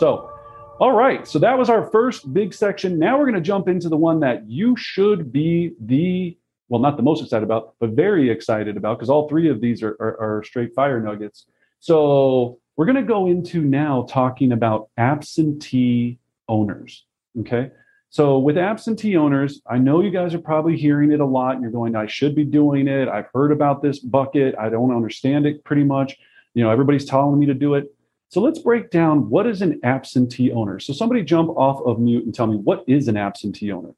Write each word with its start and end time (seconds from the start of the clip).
So, 0.00 0.30
all 0.78 0.92
right. 0.92 1.28
So 1.28 1.38
that 1.40 1.58
was 1.58 1.68
our 1.68 1.90
first 1.90 2.32
big 2.32 2.54
section. 2.54 2.98
Now 2.98 3.18
we're 3.18 3.26
going 3.26 3.34
to 3.34 3.42
jump 3.42 3.68
into 3.68 3.90
the 3.90 3.98
one 3.98 4.20
that 4.20 4.48
you 4.48 4.74
should 4.78 5.30
be 5.30 5.74
the 5.78 6.38
well, 6.70 6.80
not 6.80 6.96
the 6.96 7.02
most 7.02 7.22
excited 7.22 7.44
about, 7.44 7.74
but 7.80 7.90
very 7.90 8.30
excited 8.30 8.78
about 8.78 8.96
because 8.96 9.10
all 9.10 9.28
three 9.28 9.50
of 9.50 9.60
these 9.60 9.82
are, 9.82 9.96
are, 10.00 10.38
are 10.38 10.42
straight 10.42 10.74
fire 10.74 11.00
nuggets. 11.00 11.46
So 11.80 12.60
we're 12.76 12.86
going 12.86 12.96
to 12.96 13.02
go 13.02 13.26
into 13.26 13.60
now 13.60 14.06
talking 14.08 14.52
about 14.52 14.88
absentee 14.96 16.18
owners. 16.48 17.04
Okay. 17.40 17.70
So 18.08 18.38
with 18.38 18.56
absentee 18.56 19.18
owners, 19.18 19.60
I 19.68 19.76
know 19.76 20.00
you 20.00 20.10
guys 20.10 20.32
are 20.32 20.40
probably 20.40 20.78
hearing 20.78 21.12
it 21.12 21.20
a 21.20 21.26
lot. 21.26 21.60
You're 21.60 21.72
going, 21.72 21.94
I 21.94 22.06
should 22.06 22.34
be 22.34 22.44
doing 22.44 22.88
it. 22.88 23.06
I've 23.06 23.28
heard 23.34 23.52
about 23.52 23.82
this 23.82 23.98
bucket. 23.98 24.54
I 24.58 24.70
don't 24.70 24.96
understand 24.96 25.44
it 25.44 25.62
pretty 25.62 25.84
much. 25.84 26.16
You 26.54 26.64
know, 26.64 26.70
everybody's 26.70 27.04
telling 27.04 27.38
me 27.38 27.44
to 27.46 27.54
do 27.54 27.74
it. 27.74 27.92
So 28.30 28.40
let's 28.40 28.60
break 28.60 28.90
down 28.90 29.28
what 29.28 29.46
is 29.46 29.60
an 29.60 29.80
absentee 29.82 30.52
owner. 30.52 30.78
So 30.78 30.92
somebody 30.92 31.22
jump 31.22 31.50
off 31.50 31.84
of 31.84 31.98
mute 31.98 32.24
and 32.24 32.34
tell 32.34 32.46
me 32.46 32.56
what 32.56 32.84
is 32.86 33.08
an 33.08 33.16
absentee 33.16 33.72
owner. 33.72 33.90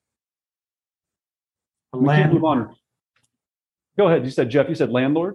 We 1.92 2.08
can't 2.08 2.32
move 2.32 2.44
on. 2.44 2.74
Go 3.98 4.08
ahead. 4.08 4.24
You 4.24 4.30
said 4.30 4.48
Jeff. 4.48 4.70
You 4.70 4.74
said 4.74 4.90
landlord. 4.90 5.34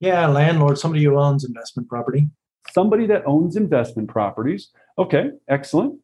Yeah, 0.00 0.26
landlord, 0.28 0.78
somebody 0.78 1.04
who 1.04 1.18
owns 1.18 1.44
investment 1.44 1.88
property. 1.88 2.28
Somebody 2.70 3.06
that 3.06 3.24
owns 3.26 3.56
investment 3.56 4.08
properties. 4.08 4.70
Okay, 4.96 5.32
excellent. 5.48 6.00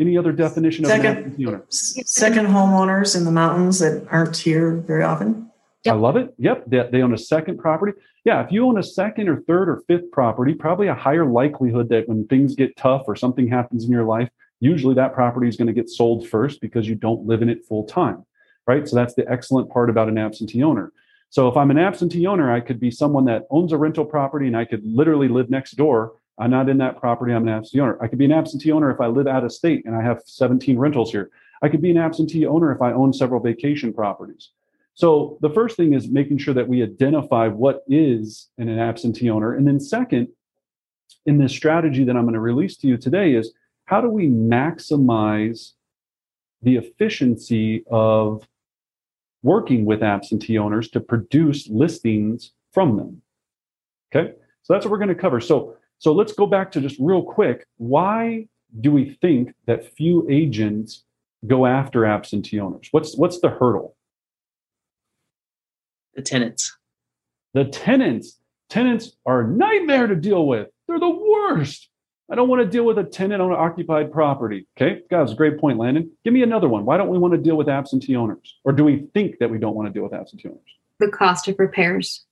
Any 0.00 0.16
other 0.16 0.32
definition 0.32 0.84
of 0.86 0.90
an 0.90 1.06
absentee 1.06 1.46
owner? 1.46 1.62
Second 1.68 2.46
homeowners 2.46 3.16
in 3.16 3.24
the 3.24 3.30
mountains 3.30 3.78
that 3.78 4.06
aren't 4.10 4.36
here 4.36 4.76
very 4.76 5.04
often. 5.04 5.49
I 5.88 5.92
love 5.92 6.16
it. 6.16 6.34
Yep. 6.38 6.64
They, 6.66 6.88
they 6.92 7.02
own 7.02 7.14
a 7.14 7.18
second 7.18 7.58
property. 7.58 7.92
Yeah. 8.24 8.44
If 8.44 8.52
you 8.52 8.66
own 8.66 8.78
a 8.78 8.82
second 8.82 9.28
or 9.28 9.40
third 9.42 9.68
or 9.68 9.82
fifth 9.86 10.10
property, 10.12 10.54
probably 10.54 10.88
a 10.88 10.94
higher 10.94 11.24
likelihood 11.24 11.88
that 11.88 12.08
when 12.08 12.26
things 12.26 12.54
get 12.54 12.76
tough 12.76 13.04
or 13.06 13.16
something 13.16 13.48
happens 13.48 13.84
in 13.84 13.90
your 13.90 14.04
life, 14.04 14.28
usually 14.60 14.94
that 14.96 15.14
property 15.14 15.48
is 15.48 15.56
going 15.56 15.68
to 15.68 15.72
get 15.72 15.88
sold 15.88 16.28
first 16.28 16.60
because 16.60 16.86
you 16.86 16.94
don't 16.94 17.26
live 17.26 17.40
in 17.40 17.48
it 17.48 17.64
full 17.64 17.84
time. 17.84 18.26
Right. 18.66 18.86
So 18.86 18.94
that's 18.94 19.14
the 19.14 19.30
excellent 19.30 19.70
part 19.70 19.88
about 19.88 20.08
an 20.08 20.18
absentee 20.18 20.62
owner. 20.62 20.92
So 21.30 21.48
if 21.48 21.56
I'm 21.56 21.70
an 21.70 21.78
absentee 21.78 22.26
owner, 22.26 22.52
I 22.52 22.60
could 22.60 22.78
be 22.78 22.90
someone 22.90 23.24
that 23.26 23.46
owns 23.50 23.72
a 23.72 23.78
rental 23.78 24.04
property 24.04 24.48
and 24.48 24.56
I 24.56 24.64
could 24.66 24.82
literally 24.84 25.28
live 25.28 25.48
next 25.48 25.76
door. 25.76 26.14
I'm 26.38 26.50
not 26.50 26.68
in 26.68 26.78
that 26.78 26.98
property. 26.98 27.32
I'm 27.32 27.46
an 27.48 27.54
absentee 27.54 27.80
owner. 27.80 27.98
I 28.02 28.08
could 28.08 28.18
be 28.18 28.24
an 28.24 28.32
absentee 28.32 28.72
owner 28.72 28.90
if 28.90 29.00
I 29.00 29.06
live 29.06 29.26
out 29.26 29.44
of 29.44 29.52
state 29.52 29.86
and 29.86 29.94
I 29.94 30.02
have 30.02 30.22
17 30.24 30.76
rentals 30.76 31.10
here. 31.10 31.30
I 31.62 31.68
could 31.68 31.82
be 31.82 31.90
an 31.90 31.98
absentee 31.98 32.46
owner 32.46 32.72
if 32.72 32.82
I 32.82 32.92
own 32.92 33.12
several 33.12 33.40
vacation 33.40 33.92
properties. 33.92 34.50
So 35.00 35.38
the 35.40 35.48
first 35.48 35.78
thing 35.78 35.94
is 35.94 36.08
making 36.08 36.36
sure 36.36 36.52
that 36.52 36.68
we 36.68 36.82
identify 36.82 37.48
what 37.48 37.84
is 37.88 38.50
an 38.58 38.68
absentee 38.78 39.30
owner. 39.30 39.54
And 39.54 39.66
then 39.66 39.80
second, 39.80 40.28
in 41.24 41.38
this 41.38 41.52
strategy 41.52 42.04
that 42.04 42.14
I'm 42.14 42.24
going 42.24 42.34
to 42.34 42.40
release 42.40 42.76
to 42.78 42.86
you 42.86 42.98
today 42.98 43.32
is 43.32 43.54
how 43.86 44.02
do 44.02 44.10
we 44.10 44.28
maximize 44.28 45.72
the 46.60 46.76
efficiency 46.76 47.82
of 47.90 48.46
working 49.42 49.86
with 49.86 50.02
absentee 50.02 50.58
owners 50.58 50.90
to 50.90 51.00
produce 51.00 51.66
listings 51.70 52.52
from 52.70 52.98
them. 52.98 53.22
Okay. 54.14 54.34
So 54.64 54.74
that's 54.74 54.84
what 54.84 54.92
we're 54.92 54.98
going 54.98 55.08
to 55.08 55.14
cover. 55.14 55.40
So 55.40 55.78
so 55.96 56.12
let's 56.12 56.34
go 56.34 56.44
back 56.44 56.70
to 56.72 56.80
just 56.82 56.98
real 57.00 57.22
quick. 57.22 57.66
Why 57.78 58.48
do 58.82 58.92
we 58.92 59.16
think 59.22 59.54
that 59.66 59.94
few 59.96 60.28
agents 60.28 61.04
go 61.46 61.64
after 61.64 62.04
absentee 62.04 62.60
owners? 62.60 62.88
What's 62.90 63.16
what's 63.16 63.40
the 63.40 63.48
hurdle? 63.48 63.96
The 66.14 66.22
tenants. 66.22 66.76
The 67.54 67.64
tenants. 67.64 68.38
Tenants 68.68 69.16
are 69.26 69.42
a 69.42 69.48
nightmare 69.48 70.06
to 70.06 70.14
deal 70.14 70.46
with. 70.46 70.68
They're 70.86 71.00
the 71.00 71.08
worst. 71.08 71.88
I 72.30 72.36
don't 72.36 72.48
want 72.48 72.62
to 72.62 72.68
deal 72.68 72.84
with 72.84 72.98
a 72.98 73.04
tenant 73.04 73.42
on 73.42 73.50
an 73.50 73.58
occupied 73.58 74.12
property. 74.12 74.68
Okay, 74.76 75.00
guys, 75.10 75.34
great 75.34 75.58
point, 75.58 75.78
Landon. 75.78 76.12
Give 76.24 76.32
me 76.32 76.44
another 76.44 76.68
one. 76.68 76.84
Why 76.84 76.96
don't 76.96 77.08
we 77.08 77.18
want 77.18 77.34
to 77.34 77.38
deal 77.38 77.56
with 77.56 77.68
absentee 77.68 78.14
owners? 78.14 78.56
Or 78.64 78.72
do 78.72 78.84
we 78.84 79.08
think 79.12 79.38
that 79.38 79.50
we 79.50 79.58
don't 79.58 79.74
want 79.74 79.88
to 79.88 79.92
deal 79.92 80.04
with 80.04 80.14
absentee 80.14 80.48
owners? 80.48 80.60
The 81.00 81.08
cost 81.08 81.48
of 81.48 81.58
repairs. 81.58 82.24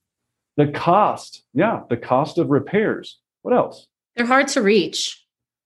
The 0.56 0.68
cost. 0.68 1.42
Yeah, 1.52 1.82
the 1.90 1.96
cost 1.96 2.38
of 2.38 2.50
repairs. 2.50 3.18
What 3.42 3.54
else? 3.54 3.88
They're 4.14 4.26
hard 4.26 4.46
to 4.48 4.62
reach. 4.62 5.24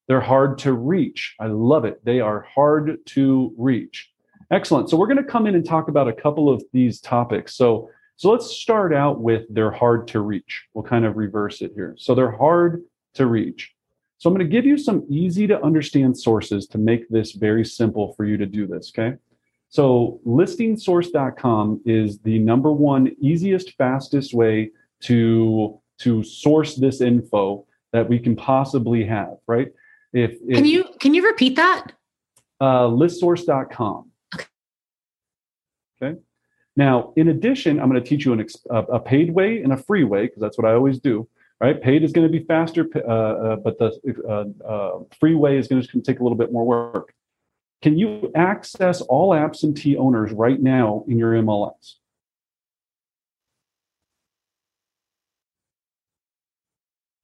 They're 0.08 0.20
hard 0.20 0.58
to 0.58 0.72
reach. 0.72 1.34
I 1.38 1.46
love 1.46 1.84
it. 1.84 2.02
They 2.04 2.20
are 2.20 2.46
hard 2.54 2.98
to 3.06 3.54
reach. 3.58 4.10
Excellent. 4.50 4.88
So 4.88 4.96
we're 4.96 5.06
going 5.06 5.18
to 5.18 5.24
come 5.24 5.46
in 5.46 5.54
and 5.54 5.64
talk 5.64 5.88
about 5.88 6.08
a 6.08 6.12
couple 6.12 6.48
of 6.48 6.62
these 6.72 7.00
topics. 7.00 7.54
So 7.54 7.90
so 8.16 8.30
let's 8.30 8.46
start 8.46 8.94
out 8.94 9.20
with 9.20 9.42
they're 9.50 9.70
hard 9.70 10.06
to 10.08 10.20
reach. 10.20 10.64
We'll 10.74 10.84
kind 10.84 11.04
of 11.04 11.16
reverse 11.16 11.60
it 11.62 11.72
here. 11.74 11.94
So 11.98 12.14
they're 12.14 12.36
hard 12.36 12.82
to 13.14 13.26
reach. 13.26 13.72
So 14.18 14.30
I'm 14.30 14.36
going 14.36 14.46
to 14.46 14.50
give 14.50 14.64
you 14.64 14.78
some 14.78 15.04
easy 15.10 15.46
to 15.48 15.60
understand 15.62 16.16
sources 16.16 16.66
to 16.68 16.78
make 16.78 17.08
this 17.08 17.32
very 17.32 17.64
simple 17.64 18.14
for 18.14 18.24
you 18.24 18.36
to 18.36 18.46
do 18.46 18.66
this, 18.68 18.92
okay? 18.96 19.16
So 19.68 20.20
listingsource.com 20.26 21.80
is 21.84 22.20
the 22.20 22.38
number 22.38 22.72
one 22.72 23.10
easiest 23.20 23.72
fastest 23.72 24.34
way 24.34 24.70
to 25.02 25.80
to 25.98 26.22
source 26.22 26.76
this 26.76 27.00
info 27.00 27.66
that 27.92 28.08
we 28.08 28.18
can 28.18 28.34
possibly 28.36 29.04
have, 29.04 29.36
right? 29.46 29.68
If, 30.12 30.32
if 30.46 30.56
Can 30.56 30.66
you 30.66 30.84
can 31.00 31.14
you 31.14 31.26
repeat 31.26 31.56
that? 31.56 31.92
uh, 32.60 32.86
listsource.com. 32.86 34.10
Okay. 36.00 36.18
Now, 36.76 37.12
in 37.16 37.28
addition, 37.28 37.78
I'm 37.80 37.90
going 37.90 38.02
to 38.02 38.08
teach 38.08 38.24
you 38.24 38.32
an 38.32 38.46
a 38.70 38.98
paid 38.98 39.34
way 39.34 39.62
and 39.62 39.72
a 39.72 39.76
free 39.76 40.04
way 40.04 40.26
because 40.26 40.40
that's 40.40 40.56
what 40.56 40.66
I 40.66 40.72
always 40.72 40.98
do. 40.98 41.28
Right? 41.60 41.80
Paid 41.80 42.02
is 42.02 42.12
going 42.12 42.26
to 42.26 42.32
be 42.32 42.44
faster, 42.44 42.88
uh, 42.96 43.08
uh, 43.08 43.56
but 43.56 43.78
the 43.78 43.92
uh, 44.28 44.66
uh, 44.66 45.04
free 45.20 45.36
way 45.36 45.58
is 45.58 45.68
going 45.68 45.82
to 45.82 46.00
take 46.00 46.18
a 46.18 46.22
little 46.22 46.36
bit 46.36 46.50
more 46.50 46.64
work. 46.64 47.14
Can 47.82 47.98
you 47.98 48.32
access 48.34 49.00
all 49.00 49.34
absentee 49.34 49.96
owners 49.96 50.32
right 50.32 50.60
now 50.60 51.04
in 51.06 51.18
your 51.18 51.34
MLS? 51.34 51.96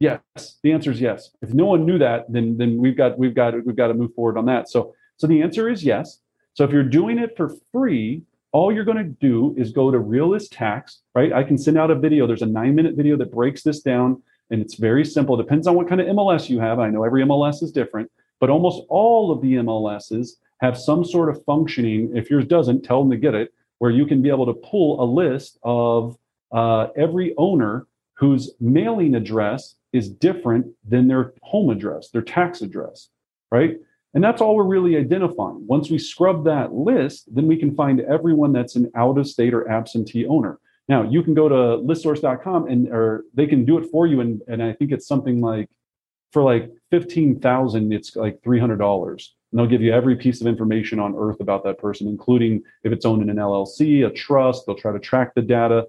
Yes, 0.01 0.21
the 0.63 0.73
answer 0.73 0.93
is 0.93 1.01
yes. 1.01 1.31
If 1.43 1.53
no 1.53 1.67
one 1.67 1.85
knew 1.85 1.99
that, 1.99 2.33
then 2.33 2.57
then 2.57 2.79
we've 2.79 2.97
got 2.97 3.19
we've 3.19 3.35
got 3.35 3.55
we've 3.67 3.77
got 3.77 3.89
to 3.89 3.95
move 3.95 4.15
forward 4.15 4.39
on 4.39 4.47
that. 4.47 4.69
So 4.69 4.95
so 5.17 5.27
the 5.27 5.43
answer 5.43 5.69
is 5.69 5.83
yes. 5.83 6.21
So 6.55 6.65
if 6.65 6.71
you're 6.71 6.85
doing 6.85 7.19
it 7.19 7.37
for 7.37 7.53
free, 7.73 8.23
all 8.59 8.73
you're 8.73 8.85
going 8.85 8.99
to 8.99 9.05
do 9.05 9.55
is 9.57 9.71
go 9.71 9.89
to 9.89 10.01
Realist 10.01 10.53
Tax, 10.53 11.03
right? 11.15 11.33
I 11.33 11.45
can 11.45 11.57
send 11.57 11.79
out 11.79 11.93
a 11.93 11.95
video. 11.95 12.27
There's 12.27 12.43
a 12.43 12.47
nine 12.47 12.75
minute 12.75 12.97
video 12.97 13.17
that 13.19 13.31
breaks 13.31 13.63
this 13.63 13.83
down, 13.83 14.21
and 14.51 14.61
it's 14.61 14.75
very 14.75 15.05
simple. 15.05 15.39
It 15.39 15.45
depends 15.45 15.69
on 15.69 15.77
what 15.77 15.89
kind 15.89 16.01
of 16.01 16.09
MLS 16.09 16.49
you 16.49 16.59
have. 16.59 16.81
I 16.81 16.91
know 16.91 17.05
every 17.05 17.23
MLS 17.23 17.63
is 17.63 17.71
different, 17.71 18.11
but 18.41 18.51
almost 18.51 18.83
all 18.89 19.31
of 19.31 19.41
the 19.43 19.53
MLSs 19.55 20.31
have 20.61 20.77
some 20.77 21.05
sort 21.05 21.29
of 21.29 21.45
functioning. 21.45 22.11
If 22.17 22.31
yours 22.31 22.47
doesn't, 22.47 22.83
tell 22.83 23.01
them 23.01 23.13
to 23.13 23.17
get 23.17 23.37
it, 23.37 23.55
where 23.79 23.93
you 23.93 24.07
can 24.07 24.23
be 24.23 24.29
able 24.29 24.47
to 24.47 24.55
pull 24.55 25.01
a 25.01 25.07
list 25.07 25.61
of 25.63 26.19
uh, 26.51 26.89
every 26.97 27.35
owner 27.39 27.87
whose 28.15 28.51
mailing 28.59 29.15
address 29.15 29.77
is 29.93 30.11
different 30.11 30.67
than 30.85 31.07
their 31.07 31.33
home 31.43 31.71
address, 31.71 32.11
their 32.11 32.23
tax 32.23 32.61
address, 32.61 33.09
right? 33.53 33.77
And 34.19 34.25
that's 34.25 34.43
all 34.43 34.57
we're 34.57 34.65
really 34.65 34.97
identifying. 34.97 35.65
Once 35.69 35.91
we 35.91 35.99
scrub 36.01 36.45
that 36.45 36.75
list, 36.75 37.33
then 37.33 37.47
we 37.47 37.57
can 37.57 37.73
find 37.77 38.01
everyone 38.01 38.53
that's 38.53 38.75
an 38.75 38.91
out 38.97 39.17
of 39.17 39.29
state 39.29 39.55
or 39.55 39.71
absentee 39.71 40.27
owner. 40.27 40.59
Now, 40.89 41.09
you 41.09 41.23
can 41.23 41.35
go 41.35 41.49
to 41.49 41.55
listsource.com 41.55 42.67
and 42.67 42.89
or 42.89 43.23
they 43.33 43.47
can 43.47 43.65
do 43.65 43.79
it 43.79 43.89
for 43.93 44.09
you. 44.09 44.21
And, 44.21 44.43
and 44.49 44.61
I 44.61 44.73
think 44.73 44.91
it's 44.91 45.07
something 45.07 45.41
like 45.41 45.71
for 46.33 46.43
like 46.43 46.69
15,000, 46.91 47.93
it's 47.93 48.17
like 48.17 48.41
$300. 48.43 49.13
And 49.13 49.21
they'll 49.53 49.69
give 49.69 49.83
you 49.83 49.93
every 49.93 50.17
piece 50.17 50.41
of 50.41 50.49
information 50.49 50.99
on 50.99 51.15
earth 51.17 51.39
about 51.39 51.63
that 51.63 51.79
person, 51.79 52.09
including 52.09 52.65
if 52.83 52.93
it's 52.93 53.07
owned 53.07 53.23
in 53.23 53.31
an 53.31 53.37
LLC, 53.37 54.05
a 54.05 54.11
trust, 54.11 54.67
they'll 54.67 54.75
try 54.75 54.91
to 54.91 54.99
track 54.99 55.37
the 55.37 55.43
data. 55.43 55.87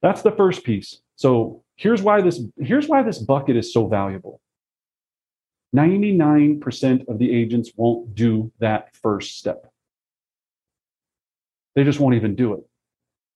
That's 0.00 0.22
the 0.22 0.30
first 0.30 0.62
piece. 0.62 1.00
So 1.16 1.64
here's 1.74 2.02
why 2.02 2.20
this 2.20 2.40
here's 2.60 2.86
why 2.86 3.02
this 3.02 3.18
bucket 3.18 3.56
is 3.56 3.72
so 3.72 3.88
valuable. 3.88 4.40
99% 5.76 7.08
of 7.08 7.18
the 7.18 7.30
agents 7.30 7.70
won't 7.76 8.14
do 8.14 8.50
that 8.60 8.96
first 8.96 9.38
step. 9.38 9.70
They 11.74 11.84
just 11.84 12.00
won't 12.00 12.14
even 12.14 12.34
do 12.34 12.54
it 12.54 12.60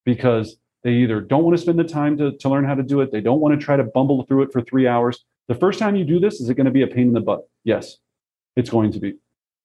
because 0.06 0.56
they 0.82 0.92
either 0.92 1.20
don't 1.20 1.44
want 1.44 1.56
to 1.56 1.62
spend 1.62 1.78
the 1.78 1.84
time 1.84 2.16
to, 2.16 2.32
to 2.38 2.48
learn 2.48 2.64
how 2.64 2.74
to 2.74 2.82
do 2.82 3.02
it. 3.02 3.12
They 3.12 3.20
don't 3.20 3.40
want 3.40 3.58
to 3.58 3.62
try 3.62 3.76
to 3.76 3.84
bumble 3.84 4.24
through 4.24 4.44
it 4.44 4.52
for 4.52 4.62
three 4.62 4.88
hours. 4.88 5.24
The 5.48 5.54
first 5.54 5.78
time 5.78 5.96
you 5.96 6.04
do 6.04 6.18
this, 6.18 6.40
is 6.40 6.48
it 6.48 6.54
going 6.54 6.64
to 6.64 6.70
be 6.70 6.82
a 6.82 6.86
pain 6.86 7.08
in 7.08 7.12
the 7.12 7.20
butt? 7.20 7.46
Yes, 7.64 7.98
it's 8.56 8.70
going 8.70 8.92
to 8.92 9.00
be. 9.00 9.16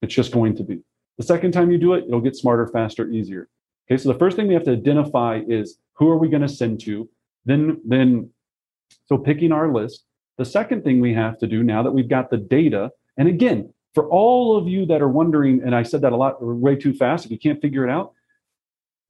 It's 0.02 0.14
just 0.14 0.34
going 0.34 0.56
to 0.58 0.64
be. 0.64 0.82
The 1.18 1.24
second 1.24 1.54
time 1.54 1.72
you 1.72 1.78
do 1.78 1.94
it, 1.94 2.06
it'll 2.08 2.20
get 2.20 2.36
smarter, 2.36 2.68
faster, 2.68 3.10
easier. 3.10 3.48
Okay, 3.88 4.02
so 4.02 4.12
the 4.12 4.20
first 4.20 4.36
thing 4.36 4.48
we 4.48 4.54
have 4.54 4.66
to 4.66 4.74
identify 4.74 5.42
is 5.48 5.78
who 5.94 6.10
are 6.10 6.18
we 6.18 6.28
going 6.28 6.42
to 6.42 6.50
send 6.50 6.82
to? 6.82 7.10
Then, 7.46 7.80
then, 7.86 8.32
so 9.08 9.18
picking 9.18 9.54
our 9.54 9.72
list. 9.72 10.04
The 10.38 10.46
second 10.46 10.84
thing 10.84 11.00
we 11.00 11.14
have 11.14 11.38
to 11.40 11.48
do 11.48 11.64
now 11.64 11.84
that 11.84 11.92
we've 11.92 12.10
got 12.10 12.30
the 12.30 12.38
data, 12.38 12.92
and 13.18 13.28
again, 13.28 13.74
for 13.94 14.10
all 14.10 14.58
of 14.58 14.68
you 14.68 14.86
that 14.88 15.02
are 15.02 15.08
wondering, 15.08 15.62
and 15.64 15.74
I 15.74 15.84
said 15.84 16.02
that 16.02 16.12
a 16.12 16.18
lot 16.18 16.38
way 16.42 16.76
too 16.76 16.94
fast, 16.94 17.26
if 17.26 17.32
you 17.32 17.40
can't 17.40 17.62
figure 17.62 17.88
it 17.88 17.90
out, 17.90 18.14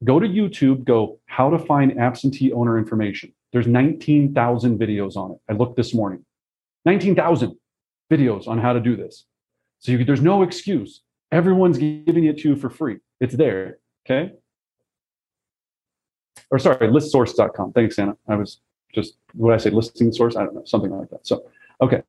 go 0.03 0.19
to 0.19 0.27
YouTube, 0.27 0.83
go 0.83 1.19
how 1.25 1.49
to 1.49 1.57
find 1.57 1.99
absentee 1.99 2.53
owner 2.53 2.77
information. 2.77 3.33
There's 3.51 3.67
19,000 3.67 4.77
videos 4.79 5.15
on 5.15 5.31
it. 5.31 5.37
I 5.49 5.53
looked 5.53 5.75
this 5.75 5.93
morning. 5.93 6.23
19,000. 6.85 7.57
videos 8.11 8.47
on 8.47 8.59
how 8.59 8.73
to 8.73 8.79
do 8.79 8.95
this. 8.95 9.25
So 9.79 9.91
you, 9.91 10.05
there's 10.05 10.21
no 10.21 10.43
excuse. 10.43 11.01
Everyone's 11.31 11.77
giving 11.77 12.25
it 12.25 12.37
to 12.39 12.49
you 12.49 12.55
for 12.55 12.69
free. 12.69 12.97
It's 13.19 13.35
there. 13.35 13.79
Okay. 14.05 14.33
Or 16.51 16.59
sorry, 16.59 16.87
listsource.com. 16.87 17.73
Thanks, 17.73 17.97
Anna. 17.97 18.15
I 18.27 18.35
was 18.35 18.61
just 18.95 19.17
what 19.33 19.53
I 19.53 19.57
say, 19.57 19.69
listing 19.69 20.11
source. 20.11 20.35
I 20.35 20.43
don't 20.45 20.55
know, 20.55 20.63
something 20.65 20.91
like 20.91 21.09
that. 21.09 21.27
So, 21.27 21.43
okay. 21.81 22.01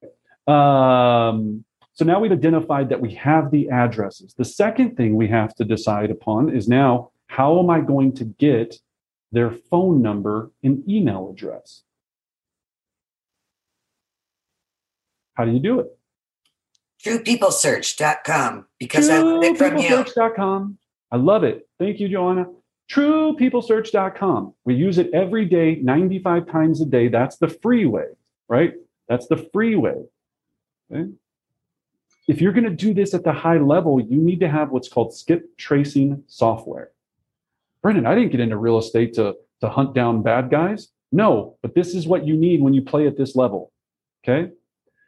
Um, 0.47 1.65
so 1.93 2.05
now 2.05 2.21
we've 2.21 2.33
identified 2.33 2.89
that 2.91 3.01
we 3.01 3.15
have 3.15 3.51
the 3.51 3.69
addresses. 3.71 4.35
The 4.35 4.45
second 4.45 4.97
thing 4.97 5.17
we 5.17 5.29
have 5.29 5.55
to 5.57 5.65
decide 5.65 6.11
upon 6.11 6.55
is 6.55 6.69
now 6.69 7.11
how 7.27 7.59
am 7.59 7.69
I 7.69 7.81
going 7.81 8.13
to 8.15 8.25
get 8.25 8.77
their 9.33 9.51
phone 9.51 10.01
number 10.01 10.53
and 10.63 10.89
email 10.89 11.31
address? 11.31 11.83
How 15.35 15.45
do 15.45 15.53
you 15.53 15.59
do 15.59 15.81
it? 15.81 15.87
TruePeopleSearch.com 17.05 18.67
because 18.79 19.09
I 19.09 19.19
learned 19.19 19.45
it 19.45 19.59
from 19.59 19.79
you. 19.79 20.05
I 21.11 21.17
love 21.17 21.45
it. 21.45 21.69
Thank 21.79 22.01
you, 22.01 22.09
Joanna. 22.09 22.47
TruePeopleSearch.com. 22.91 24.55
We 24.65 24.75
use 24.75 24.99
it 24.99 25.11
every 25.13 25.45
day, 25.45 25.77
95 25.77 26.47
times 26.47 26.81
a 26.81 26.87
day. 26.87 27.09
That's 27.09 27.37
the 27.37 27.49
free 27.49 27.87
way, 27.87 28.07
right? 28.49 28.75
That's 29.09 29.27
the 29.27 29.49
free 29.53 29.77
way. 29.77 30.05
Okay? 30.93 31.11
If 32.29 32.41
you're 32.41 32.53
going 32.53 32.65
to 32.65 32.71
do 32.71 32.93
this 32.93 33.15
at 33.15 33.25
the 33.25 33.33
high 33.33 33.59
level, 33.59 34.01
you 34.01 34.17
need 34.17 34.41
to 34.41 34.49
have 34.49 34.71
what's 34.71 34.89
called 34.89 35.15
skip 35.15 35.57
tracing 35.57 36.25
software. 36.27 36.91
Brendan, 37.83 38.07
I 38.07 38.15
didn't 38.15 38.33
get 38.33 38.41
into 38.41 38.57
real 38.57 38.79
estate 38.79 39.15
to, 39.15 39.37
to 39.61 39.69
hunt 39.69 39.95
down 39.95 40.23
bad 40.23 40.51
guys. 40.51 40.89
No, 41.13 41.57
but 41.63 41.75
this 41.75 41.95
is 41.95 42.07
what 42.07 42.27
you 42.27 42.37
need 42.37 42.61
when 42.61 42.75
you 42.75 42.83
play 42.83 43.07
at 43.07 43.17
this 43.17 43.37
level. 43.37 43.73
Okay. 44.25 44.51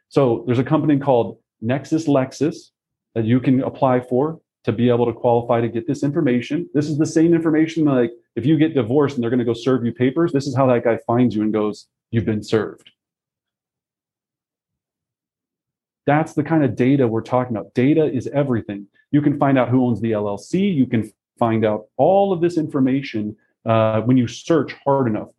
So 0.07 0.43
there's 0.45 0.59
a 0.59 0.63
company 0.63 0.97
called 0.97 1.39
Nexus 1.61 2.07
Lexis 2.07 2.71
that 3.15 3.25
you 3.25 3.39
can 3.41 3.63
apply 3.63 3.99
for 3.99 4.39
to 4.69 4.77
be 4.77 4.89
able 4.89 5.05
to 5.05 5.13
qualify 5.13 5.61
to 5.61 5.67
get 5.67 5.87
this 5.87 6.03
information. 6.03 6.69
This 6.73 6.89
is 6.89 6.97
the 6.97 7.05
same 7.05 7.33
information 7.33 7.85
like 7.85 8.11
if 8.35 8.45
you 8.45 8.57
get 8.57 8.73
divorced 8.73 9.15
and 9.15 9.23
they're 9.23 9.29
going 9.29 9.39
to 9.39 9.45
go 9.45 9.53
serve 9.53 9.85
you 9.85 9.91
papers, 9.91 10.31
this 10.31 10.47
is 10.47 10.55
how 10.55 10.67
that 10.67 10.83
guy 10.83 10.97
finds 11.05 11.35
you 11.35 11.41
and 11.41 11.53
goes, 11.53 11.87
You've 12.11 12.25
been 12.25 12.43
served. 12.43 12.91
That's 16.05 16.33
the 16.33 16.43
kind 16.43 16.63
of 16.63 16.75
data 16.75 17.07
we're 17.07 17.21
talking 17.21 17.55
about. 17.55 17.73
Data 17.75 18.11
is 18.11 18.27
everything. 18.27 18.87
You 19.11 19.21
can 19.21 19.37
find 19.37 19.59
out 19.59 19.69
who 19.69 19.85
owns 19.85 20.01
the 20.01 20.11
LLC. 20.11 20.73
You 20.73 20.87
can 20.87 21.11
find 21.37 21.63
out 21.63 21.85
all 21.97 22.33
of 22.33 22.41
this 22.41 22.57
information 22.57 23.35
uh, 23.65 24.01
when 24.01 24.17
you 24.17 24.27
search 24.27 24.73
hard 24.83 25.07
enough. 25.07 25.29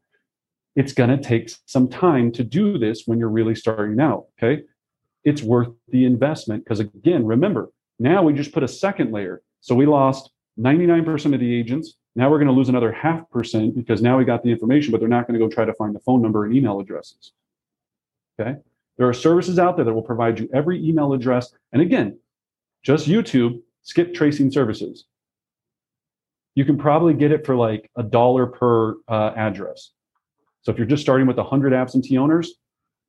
It's 0.76 0.92
going 0.92 1.10
to 1.10 1.18
take 1.18 1.50
some 1.66 1.88
time 1.88 2.30
to 2.32 2.44
do 2.44 2.78
this 2.78 3.02
when 3.06 3.18
you're 3.18 3.28
really 3.28 3.56
starting 3.56 3.98
out. 4.00 4.26
Okay. 4.40 4.62
It's 5.24 5.42
worth 5.42 5.70
the 5.88 6.04
investment 6.04 6.64
because, 6.64 6.78
again, 6.78 7.26
remember, 7.26 7.70
now 8.00 8.22
we 8.22 8.32
just 8.32 8.52
put 8.52 8.62
a 8.62 8.68
second 8.68 9.12
layer. 9.12 9.42
So 9.60 9.74
we 9.74 9.86
lost 9.86 10.30
99% 10.58 11.34
of 11.34 11.38
the 11.38 11.54
agents. 11.54 11.94
Now 12.16 12.30
we're 12.30 12.38
going 12.38 12.48
to 12.48 12.54
lose 12.54 12.70
another 12.70 12.90
half 12.90 13.28
percent 13.30 13.76
because 13.76 14.02
now 14.02 14.18
we 14.18 14.24
got 14.24 14.42
the 14.42 14.50
information, 14.50 14.90
but 14.90 15.00
they're 15.00 15.08
not 15.08 15.26
going 15.26 15.38
to 15.38 15.46
go 15.46 15.48
try 15.48 15.66
to 15.66 15.74
find 15.74 15.94
the 15.94 16.00
phone 16.00 16.22
number 16.22 16.46
and 16.46 16.56
email 16.56 16.80
addresses. 16.80 17.32
Okay. 18.40 18.56
There 18.96 19.06
are 19.06 19.12
services 19.12 19.58
out 19.58 19.76
there 19.76 19.84
that 19.84 19.92
will 19.92 20.02
provide 20.02 20.40
you 20.40 20.48
every 20.52 20.82
email 20.84 21.12
address. 21.12 21.52
And 21.72 21.82
again, 21.82 22.18
just 22.82 23.06
YouTube, 23.06 23.60
skip 23.82 24.14
tracing 24.14 24.50
services. 24.50 25.04
You 26.54 26.64
can 26.64 26.78
probably 26.78 27.14
get 27.14 27.32
it 27.32 27.44
for 27.44 27.54
like 27.54 27.90
a 27.96 28.02
dollar 28.02 28.46
per 28.46 28.96
uh, 29.08 29.32
address. 29.36 29.92
So 30.62 30.72
if 30.72 30.78
you're 30.78 30.86
just 30.86 31.02
starting 31.02 31.26
with 31.26 31.36
100 31.36 31.72
absentee 31.74 32.18
owners, 32.18 32.54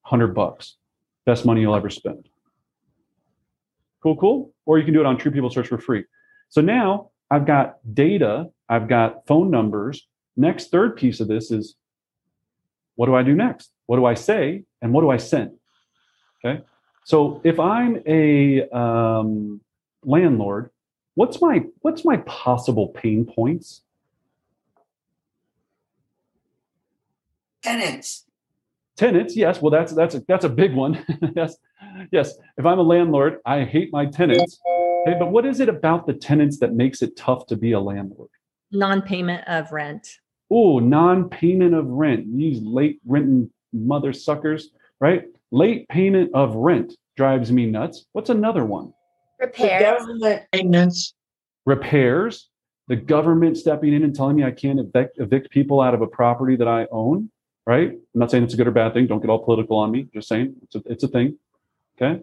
100 0.04 0.34
bucks. 0.34 0.76
Best 1.26 1.46
money 1.46 1.62
you'll 1.62 1.76
ever 1.76 1.90
spend. 1.90 2.28
Cool, 4.02 4.16
cool. 4.16 4.54
Or 4.71 4.79
you 4.79 4.85
can 4.85 4.94
do 4.94 5.01
it 5.01 5.06
on 5.06 5.18
True 5.18 5.31
People 5.31 5.50
Search 5.50 5.68
for 5.68 5.77
free. 5.77 6.06
So 6.47 6.62
now 6.62 7.09
I've 7.29 7.45
got 7.45 7.79
data, 7.94 8.51
I've 8.69 8.88
got 8.88 9.27
phone 9.27 9.51
numbers. 9.51 10.07
Next, 10.38 10.71
third 10.71 10.95
piece 10.95 11.19
of 11.19 11.27
this 11.27 11.51
is 11.51 11.75
what 12.95 13.07
do 13.07 13.15
I 13.15 13.21
do 13.21 13.35
next? 13.35 13.69
What 13.88 13.97
do 13.97 14.06
I 14.06 14.13
say? 14.13 14.63
And 14.81 14.94
what 14.94 15.01
do 15.01 15.09
I 15.09 15.18
send? 15.18 15.57
Okay. 16.45 16.63
So 17.03 17.41
if 17.44 17.59
I'm 17.59 18.01
a 18.07 18.69
um, 18.69 19.59
landlord, 20.06 20.69
what's 21.15 21.41
my 21.41 21.65
what's 21.81 22.06
my 22.06 22.15
possible 22.25 22.88
pain 22.88 23.25
points? 23.25 23.81
Tenants. 27.62 28.23
Tenants, 28.98 29.36
yes. 29.36 29.62
Well, 29.62 29.72
that's 29.72 29.94
that's 29.94 30.16
a, 30.16 30.24
that's 30.28 30.46
a 30.46 30.50
big 30.50 30.74
one. 30.74 31.04
yes, 31.36 31.56
yes. 32.12 32.34
If 32.58 32.66
I'm 32.66 32.80
a 32.80 32.84
landlord, 32.84 33.40
I 33.46 33.64
hate 33.64 33.90
my 33.92 34.06
tenants. 34.06 34.60
Okay, 35.08 35.18
but 35.18 35.32
what 35.32 35.46
is 35.46 35.60
it 35.60 35.70
about 35.70 36.06
the 36.06 36.14
tenants 36.14 36.60
that 36.60 36.74
makes 36.74 37.02
it 37.02 37.16
tough 37.16 37.48
to 37.48 37.56
be 37.56 37.72
a 37.72 37.80
landlord? 37.80 38.30
non-payment 38.72 39.48
of 39.48 39.72
rent. 39.72 40.08
Oh, 40.50 40.80
non-payment 40.80 41.74
of 41.74 41.86
rent. 41.88 42.26
These 42.36 42.62
late 42.62 43.00
renting 43.06 43.50
mother 43.74 44.14
suckers, 44.14 44.70
right? 45.00 45.24
Late 45.52 45.88
payment 45.90 46.32
of 46.34 46.56
rent 46.56 46.94
drives 47.16 47.52
me 47.52 47.66
nuts. 47.66 48.06
What's 48.14 48.30
another 48.30 48.66
one? 48.66 48.94
The 49.40 49.48
Repairs. 49.48 50.04
Maintenance. 50.54 51.14
Repairs. 51.66 52.50
The 52.88 52.96
government 52.96 53.58
stepping 53.58 53.94
in 53.94 54.04
and 54.04 54.14
telling 54.14 54.36
me 54.36 54.44
I 54.44 54.52
can't 54.52 54.80
evict, 54.80 55.20
evict 55.20 55.50
people 55.52 55.80
out 55.80 55.94
of 55.94 56.02
a 56.02 56.08
property 56.08 56.56
that 56.58 56.68
I 56.68 56.88
own, 56.92 57.30
right? 57.66 57.92
I'm 57.92 58.19
not 58.19 58.31
saying 58.31 58.44
it's 58.44 58.54
a 58.54 58.58
good 58.58 58.68
or 58.68 58.72
bad 58.72 58.94
thing. 58.94 59.08
Don't 59.08 59.22
get 59.22 59.30
all 59.30 59.44
political 59.44 59.78
on 59.78 59.92
me. 59.92 60.08
Just 60.13 60.28
saying 60.28 60.56
it's 60.63 60.75
a, 60.75 60.81
it's 60.86 61.04
a 61.04 61.08
thing. 61.08 61.38
Okay. 62.02 62.22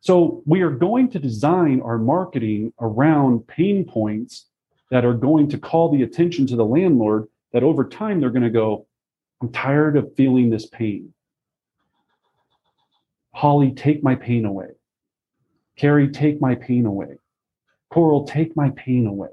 So 0.00 0.42
we 0.46 0.62
are 0.62 0.70
going 0.70 1.10
to 1.10 1.18
design 1.18 1.80
our 1.82 1.98
marketing 1.98 2.72
around 2.80 3.46
pain 3.46 3.84
points 3.84 4.46
that 4.90 5.04
are 5.04 5.14
going 5.14 5.48
to 5.48 5.58
call 5.58 5.90
the 5.90 6.02
attention 6.02 6.46
to 6.46 6.56
the 6.56 6.64
landlord 6.64 7.28
that 7.52 7.62
over 7.62 7.84
time 7.84 8.20
they're 8.20 8.30
going 8.30 8.42
to 8.42 8.50
go, 8.50 8.86
I'm 9.40 9.50
tired 9.50 9.96
of 9.96 10.14
feeling 10.14 10.50
this 10.50 10.66
pain. 10.66 11.12
Holly, 13.34 13.72
take 13.72 14.02
my 14.02 14.14
pain 14.14 14.46
away. 14.46 14.68
Carrie, 15.76 16.08
take 16.08 16.40
my 16.40 16.54
pain 16.54 16.86
away. 16.86 17.18
Coral, 17.90 18.24
take 18.24 18.56
my 18.56 18.70
pain 18.70 19.06
away. 19.06 19.28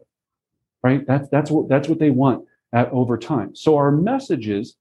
Right? 0.83 1.05
That's 1.07 1.29
that's 1.29 1.49
what 1.49 1.69
that's 1.69 1.87
what 1.87 1.99
they 1.99 2.09
want 2.09 2.45
at 2.73 2.91
over 2.91 3.17
time. 3.17 3.55
So 3.55 3.77
our 3.77 3.91
messages, 3.91 4.75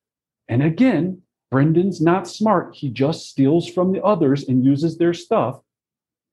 and 0.49 0.63
again, 0.63 1.23
Brendan's 1.51 2.01
not 2.01 2.27
smart. 2.27 2.75
He 2.75 2.89
just 2.89 3.29
steals 3.29 3.69
from 3.69 3.93
the 3.93 4.03
others 4.03 4.49
and 4.49 4.65
uses 4.65 4.97
their 4.97 5.13
stuff. 5.13 5.61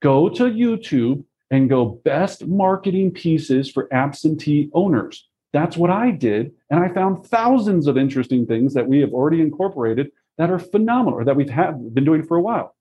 Go 0.02 0.30
to 0.30 0.44
YouTube 0.46 1.26
and 1.52 1.70
go 1.70 2.00
best 2.06 2.48
marketing 2.48 3.12
pieces 3.12 3.70
for 3.70 3.94
absentee 3.94 4.70
owners. 4.74 5.28
That's 5.52 5.76
what 5.76 5.90
I 5.90 6.12
did. 6.12 6.52
And 6.70 6.80
I 6.80 6.90
found 6.90 7.26
thousands 7.26 7.88
of 7.88 7.98
interesting 7.98 8.46
things 8.46 8.74
that 8.76 8.88
we 8.88 9.00
have 9.00 9.14
already 9.14 9.42
incorporated 9.42 10.12
that 10.38 10.52
are 10.52 10.60
phenomenal 10.60 11.20
or 11.20 11.26
that 11.26 11.36
we've 11.36 11.50
had, 11.50 11.94
been 11.94 12.06
doing 12.06 12.24
for 12.24 12.38
a 12.38 12.42
while. 12.42 12.76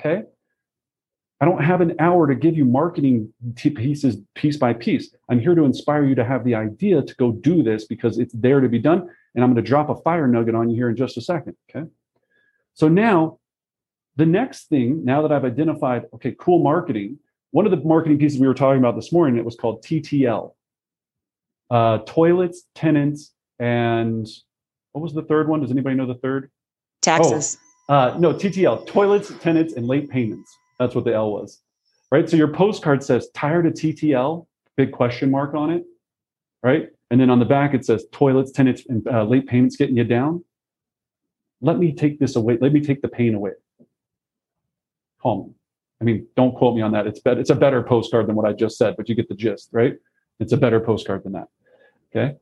Okay. 0.00 0.22
I 1.40 1.46
don't 1.46 1.64
have 1.64 1.80
an 1.80 1.96
hour 1.98 2.26
to 2.26 2.34
give 2.34 2.54
you 2.54 2.66
marketing 2.66 3.32
pieces 3.56 4.18
piece 4.34 4.58
by 4.58 4.74
piece. 4.74 5.14
I'm 5.30 5.40
here 5.40 5.54
to 5.54 5.64
inspire 5.64 6.04
you 6.04 6.14
to 6.16 6.24
have 6.24 6.44
the 6.44 6.54
idea 6.54 7.02
to 7.02 7.14
go 7.16 7.32
do 7.32 7.62
this 7.62 7.86
because 7.86 8.18
it's 8.18 8.34
there 8.34 8.60
to 8.60 8.68
be 8.68 8.78
done. 8.78 9.08
And 9.34 9.44
I'm 9.44 9.52
going 9.52 9.62
to 9.62 9.68
drop 9.68 9.88
a 9.88 9.96
fire 9.96 10.26
nugget 10.26 10.54
on 10.54 10.70
you 10.70 10.76
here 10.76 10.88
in 10.88 10.96
just 10.96 11.16
a 11.16 11.20
second. 11.20 11.56
Okay. 11.70 11.88
So 12.74 12.88
now, 12.88 13.38
the 14.16 14.26
next 14.26 14.68
thing, 14.68 15.04
now 15.04 15.22
that 15.22 15.32
I've 15.32 15.44
identified, 15.44 16.06
okay, 16.14 16.34
cool 16.38 16.62
marketing, 16.62 17.18
one 17.52 17.64
of 17.64 17.70
the 17.70 17.78
marketing 17.78 18.18
pieces 18.18 18.38
we 18.38 18.46
were 18.46 18.54
talking 18.54 18.78
about 18.78 18.96
this 18.96 19.12
morning, 19.12 19.38
it 19.38 19.44
was 19.44 19.56
called 19.56 19.84
TTL 19.84 20.52
uh, 21.70 21.98
toilets, 21.98 22.62
tenants, 22.74 23.32
and 23.58 24.26
what 24.92 25.02
was 25.02 25.12
the 25.12 25.22
third 25.22 25.48
one? 25.48 25.60
Does 25.60 25.70
anybody 25.70 25.96
know 25.96 26.06
the 26.06 26.16
third? 26.16 26.50
Taxes. 27.00 27.58
Uh, 27.88 28.16
no, 28.18 28.32
TTL, 28.32 28.86
toilets, 28.86 29.32
tenants, 29.40 29.74
and 29.74 29.86
late 29.86 30.10
payments. 30.10 30.56
That's 30.78 30.94
what 30.94 31.04
the 31.04 31.14
L 31.14 31.32
was, 31.32 31.60
right? 32.10 32.28
So 32.28 32.36
your 32.36 32.48
postcard 32.48 33.02
says 33.02 33.28
tired 33.34 33.66
of 33.66 33.74
TTL, 33.74 34.46
big 34.76 34.92
question 34.92 35.30
mark 35.30 35.54
on 35.54 35.70
it, 35.70 35.84
right? 36.62 36.88
And 37.10 37.20
then 37.20 37.30
on 37.30 37.38
the 37.38 37.44
back 37.44 37.74
it 37.74 37.84
says 37.84 38.04
toilets, 38.12 38.52
tenants, 38.52 38.82
and 38.88 39.06
uh, 39.08 39.24
late 39.24 39.46
payments 39.46 39.76
getting 39.76 39.96
you 39.96 40.04
down. 40.04 40.44
Let 41.60 41.78
me 41.78 41.92
take 41.92 42.18
this 42.18 42.36
away. 42.36 42.56
Let 42.60 42.72
me 42.72 42.80
take 42.80 43.02
the 43.02 43.08
pain 43.08 43.34
away. 43.34 43.52
Call 45.20 45.46
me. 45.46 45.54
I 46.00 46.04
mean, 46.04 46.26
don't 46.34 46.54
quote 46.54 46.74
me 46.74 46.82
on 46.82 46.92
that. 46.92 47.06
It's 47.06 47.20
better. 47.20 47.40
It's 47.40 47.50
a 47.50 47.54
better 47.54 47.82
postcard 47.82 48.26
than 48.26 48.34
what 48.34 48.46
I 48.46 48.52
just 48.52 48.78
said, 48.78 48.96
but 48.96 49.08
you 49.08 49.14
get 49.14 49.28
the 49.28 49.34
gist, 49.34 49.68
right? 49.72 49.96
It's 50.38 50.52
a 50.52 50.56
better 50.56 50.80
postcard 50.80 51.24
than 51.24 51.32
that. 51.32 51.48
Okay. 52.10 52.36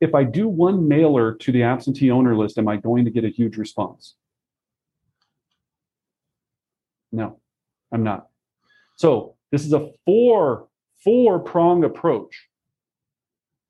If 0.00 0.14
I 0.14 0.24
do 0.24 0.46
one 0.46 0.86
mailer 0.86 1.34
to 1.34 1.52
the 1.52 1.62
absentee 1.62 2.10
owner 2.10 2.36
list, 2.36 2.58
am 2.58 2.68
I 2.68 2.76
going 2.76 3.06
to 3.06 3.10
get 3.10 3.24
a 3.24 3.30
huge 3.30 3.56
response? 3.56 4.14
No, 7.10 7.40
I'm 7.90 8.02
not. 8.02 8.26
So 8.96 9.36
this 9.50 9.64
is 9.64 9.72
a 9.72 9.90
four 10.04 10.68
four 11.02 11.38
prong 11.38 11.84
approach. 11.84 12.48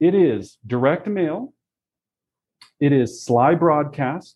It 0.01 0.15
is 0.15 0.59
direct 0.67 1.07
mail. 1.07 1.55
It 2.81 2.93
is 2.93 3.27
Slybroadcast. 3.29 4.35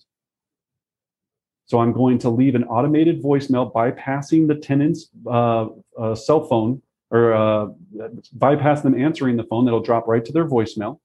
So 1.67 1.79
I'm 1.79 1.93
going 1.93 2.19
to 2.21 2.31
leave 2.31 2.55
an 2.55 2.64
automated 2.64 3.23
voicemail 3.23 3.73
bypassing 3.73 4.49
the 4.49 4.57
tenant's 4.57 5.09
uh, 5.26 5.67
uh, 5.99 6.14
cell 6.14 6.45
phone 6.45 6.83
or 7.11 7.35
uh, 7.35 7.67
bypass 8.33 8.83
them 8.83 9.00
answering 9.00 9.37
the 9.37 9.45
phone 9.45 9.64
that'll 9.64 9.83
drop 9.83 10.07
right 10.09 10.25
to 10.25 10.33
their 10.33 10.47
voicemail. 10.49 10.99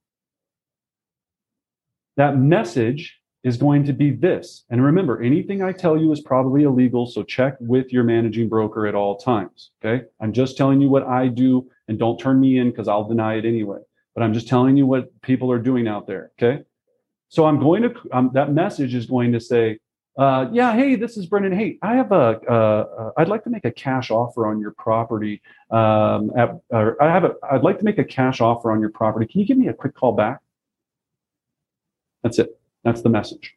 That 2.16 2.38
message 2.38 3.20
is 3.44 3.56
going 3.56 3.84
to 3.84 3.92
be 3.92 4.10
this. 4.10 4.64
And 4.70 4.82
remember, 4.82 5.22
anything 5.22 5.62
I 5.62 5.70
tell 5.70 5.96
you 5.96 6.10
is 6.10 6.20
probably 6.20 6.64
illegal, 6.64 7.06
so 7.06 7.22
check 7.22 7.56
with 7.60 7.92
your 7.92 8.02
managing 8.02 8.48
broker 8.48 8.88
at 8.88 8.94
all 8.96 9.18
times. 9.18 9.70
Okay. 9.84 10.04
I'm 10.20 10.32
just 10.32 10.56
telling 10.56 10.80
you 10.80 10.88
what 10.88 11.04
I 11.04 11.28
do 11.28 11.70
and 11.86 11.96
don't 11.96 12.18
turn 12.18 12.40
me 12.40 12.58
in 12.58 12.70
because 12.70 12.88
I'll 12.88 13.06
deny 13.06 13.34
it 13.34 13.44
anyway. 13.44 13.78
But 14.16 14.22
I'm 14.22 14.32
just 14.32 14.48
telling 14.48 14.78
you 14.78 14.86
what 14.86 15.20
people 15.20 15.52
are 15.52 15.58
doing 15.58 15.86
out 15.86 16.06
there. 16.06 16.32
Okay. 16.42 16.64
So 17.28 17.44
I'm 17.44 17.60
going 17.60 17.82
to, 17.82 17.94
um, 18.12 18.30
that 18.32 18.50
message 18.50 18.94
is 18.94 19.04
going 19.04 19.30
to 19.32 19.40
say, 19.40 19.78
uh, 20.16 20.46
yeah, 20.50 20.74
hey, 20.74 20.96
this 20.96 21.18
is 21.18 21.26
Brendan. 21.26 21.52
Hey, 21.52 21.76
I 21.82 21.96
have 21.96 22.10
a, 22.12 22.40
uh, 22.48 22.52
uh, 22.52 23.10
I'd 23.18 23.28
like 23.28 23.44
to 23.44 23.50
make 23.50 23.66
a 23.66 23.70
cash 23.70 24.10
offer 24.10 24.46
on 24.46 24.58
your 24.58 24.70
property. 24.70 25.42
Um, 25.70 26.32
at, 26.34 26.58
I 26.72 27.10
have 27.10 27.24
a, 27.24 27.34
I'd 27.52 27.62
like 27.62 27.78
to 27.80 27.84
make 27.84 27.98
a 27.98 28.04
cash 28.04 28.40
offer 28.40 28.72
on 28.72 28.80
your 28.80 28.88
property. 28.88 29.26
Can 29.26 29.40
you 29.40 29.46
give 29.46 29.58
me 29.58 29.68
a 29.68 29.74
quick 29.74 29.94
call 29.94 30.12
back? 30.12 30.40
That's 32.22 32.38
it. 32.38 32.58
That's 32.84 33.02
the 33.02 33.10
message. 33.10 33.54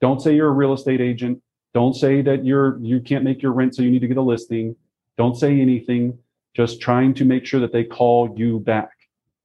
Don't 0.00 0.22
say 0.22 0.36
you're 0.36 0.48
a 0.48 0.52
real 0.52 0.74
estate 0.74 1.00
agent. 1.00 1.42
Don't 1.74 1.94
say 1.94 2.22
that 2.22 2.44
you're 2.44 2.78
you 2.78 3.00
can't 3.00 3.24
make 3.24 3.42
your 3.42 3.52
rent, 3.52 3.74
so 3.74 3.82
you 3.82 3.90
need 3.90 4.00
to 4.00 4.08
get 4.08 4.16
a 4.16 4.22
listing. 4.22 4.76
Don't 5.16 5.36
say 5.36 5.60
anything. 5.60 6.18
Just 6.58 6.80
trying 6.80 7.14
to 7.14 7.24
make 7.24 7.46
sure 7.46 7.60
that 7.60 7.72
they 7.72 7.84
call 7.84 8.34
you 8.36 8.58
back. 8.58 8.90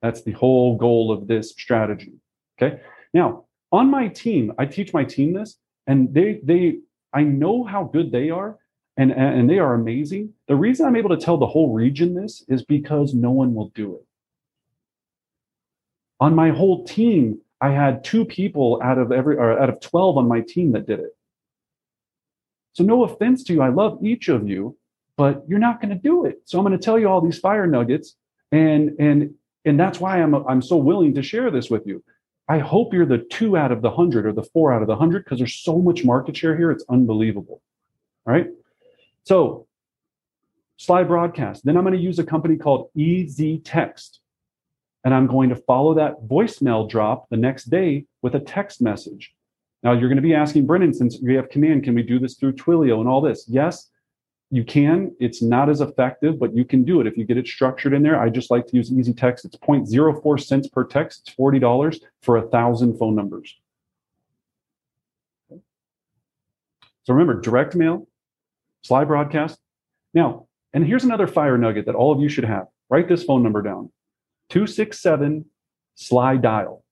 That's 0.01 0.23
the 0.23 0.31
whole 0.31 0.77
goal 0.77 1.11
of 1.11 1.27
this 1.27 1.51
strategy. 1.51 2.13
Okay. 2.59 2.81
Now, 3.13 3.45
on 3.71 3.91
my 3.91 4.07
team, 4.07 4.51
I 4.57 4.65
teach 4.65 4.95
my 4.95 5.05
team 5.05 5.33
this, 5.33 5.59
and 5.85 6.11
they 6.11 6.39
they 6.43 6.79
I 7.13 7.21
know 7.21 7.63
how 7.63 7.83
good 7.83 8.11
they 8.11 8.31
are, 8.31 8.57
and 8.97 9.11
and 9.11 9.47
they 9.47 9.59
are 9.59 9.75
amazing. 9.75 10.33
The 10.47 10.55
reason 10.55 10.87
I'm 10.87 10.95
able 10.95 11.15
to 11.15 11.23
tell 11.23 11.37
the 11.37 11.45
whole 11.45 11.71
region 11.71 12.15
this 12.15 12.43
is 12.47 12.65
because 12.65 13.13
no 13.13 13.29
one 13.29 13.53
will 13.53 13.69
do 13.75 13.95
it. 13.95 14.05
On 16.19 16.33
my 16.33 16.49
whole 16.49 16.83
team, 16.83 17.39
I 17.61 17.69
had 17.69 18.03
two 18.03 18.25
people 18.25 18.81
out 18.83 18.97
of 18.97 19.11
every 19.11 19.37
or 19.37 19.59
out 19.61 19.69
of 19.69 19.79
12 19.81 20.17
on 20.17 20.27
my 20.27 20.41
team 20.41 20.71
that 20.71 20.87
did 20.87 20.99
it. 20.99 21.15
So 22.73 22.83
no 22.83 23.03
offense 23.03 23.43
to 23.43 23.53
you, 23.53 23.61
I 23.61 23.69
love 23.69 24.03
each 24.03 24.29
of 24.29 24.49
you, 24.49 24.75
but 25.17 25.43
you're 25.47 25.59
not 25.59 25.81
going 25.81 25.89
to 25.89 26.01
do 26.01 26.25
it. 26.25 26.41
So 26.45 26.57
I'm 26.57 26.65
going 26.65 26.77
to 26.77 26.83
tell 26.83 26.97
you 26.97 27.07
all 27.07 27.21
these 27.21 27.39
fire 27.39 27.67
nuggets 27.67 28.15
and 28.51 28.91
and 28.99 29.33
and 29.65 29.79
that's 29.79 29.99
why 29.99 30.21
I'm 30.21 30.35
I'm 30.47 30.61
so 30.61 30.77
willing 30.77 31.13
to 31.15 31.23
share 31.23 31.51
this 31.51 31.69
with 31.69 31.85
you. 31.85 32.03
I 32.47 32.59
hope 32.59 32.93
you're 32.93 33.05
the 33.05 33.25
2 33.29 33.55
out 33.55 33.71
of 33.71 33.81
the 33.81 33.89
100 33.89 34.25
or 34.25 34.33
the 34.33 34.43
4 34.43 34.73
out 34.73 34.81
of 34.81 34.87
the 34.87 34.95
100 34.95 35.23
because 35.23 35.39
there's 35.39 35.55
so 35.55 35.79
much 35.79 36.03
market 36.03 36.35
share 36.35 36.57
here 36.57 36.71
it's 36.71 36.83
unbelievable. 36.89 37.61
All 38.25 38.33
right? 38.33 38.47
So 39.23 39.67
Slybroadcast. 40.79 41.61
Then 41.61 41.77
I'm 41.77 41.83
going 41.83 41.95
to 41.95 41.99
use 41.99 42.19
a 42.19 42.25
company 42.25 42.57
called 42.57 42.89
Easy 42.95 43.59
Text 43.59 44.19
and 45.03 45.13
I'm 45.13 45.27
going 45.27 45.49
to 45.49 45.55
follow 45.55 45.93
that 45.95 46.23
voicemail 46.23 46.89
drop 46.89 47.29
the 47.29 47.37
next 47.37 47.65
day 47.65 48.05
with 48.21 48.35
a 48.35 48.39
text 48.39 48.81
message. 48.81 49.33
Now 49.83 49.91
you're 49.91 50.09
going 50.09 50.15
to 50.15 50.21
be 50.21 50.33
asking 50.33 50.65
Brendan, 50.65 50.93
since 50.93 51.19
we 51.21 51.35
have 51.35 51.49
command, 51.49 51.83
can 51.83 51.93
we 51.93 52.03
do 52.03 52.19
this 52.19 52.35
through 52.35 52.53
Twilio 52.53 52.99
and 52.99 53.09
all 53.09 53.21
this? 53.21 53.45
Yes, 53.47 53.89
you 54.53 54.63
can. 54.63 55.15
It's 55.19 55.41
not 55.41 55.67
as 55.67 55.81
effective, 55.81 56.37
but 56.37 56.55
you 56.55 56.63
can 56.63 56.83
do 56.83 57.01
it 57.01 57.07
if 57.07 57.17
you 57.17 57.25
get 57.25 57.37
it 57.37 57.47
structured 57.47 57.91
in 57.91 58.03
there. 58.03 58.21
I 58.21 58.29
just 58.29 58.51
like 58.51 58.67
to 58.67 58.75
use 58.75 58.91
easy 58.91 59.11
text. 59.11 59.45
It's 59.45 59.57
0.04 59.57 60.43
cents 60.43 60.67
per 60.67 60.83
text. 60.83 61.23
It's 61.25 61.35
$40 61.35 61.99
for 62.21 62.37
a 62.37 62.47
thousand 62.49 62.99
phone 62.99 63.15
numbers. 63.15 63.57
So 65.49 67.13
remember, 67.15 67.41
direct 67.41 67.73
mail, 67.73 68.07
Slybroadcast. 68.87 69.57
Now, 70.13 70.45
and 70.71 70.85
here's 70.85 71.03
another 71.03 71.25
fire 71.25 71.57
nugget 71.57 71.87
that 71.87 71.95
all 71.95 72.11
of 72.11 72.21
you 72.21 72.29
should 72.29 72.45
have. 72.45 72.67
Write 72.91 73.09
this 73.09 73.23
phone 73.23 73.41
number 73.41 73.63
down 73.63 73.91
267 74.49 75.45
Sly 75.95 76.37
Dial. 76.37 76.85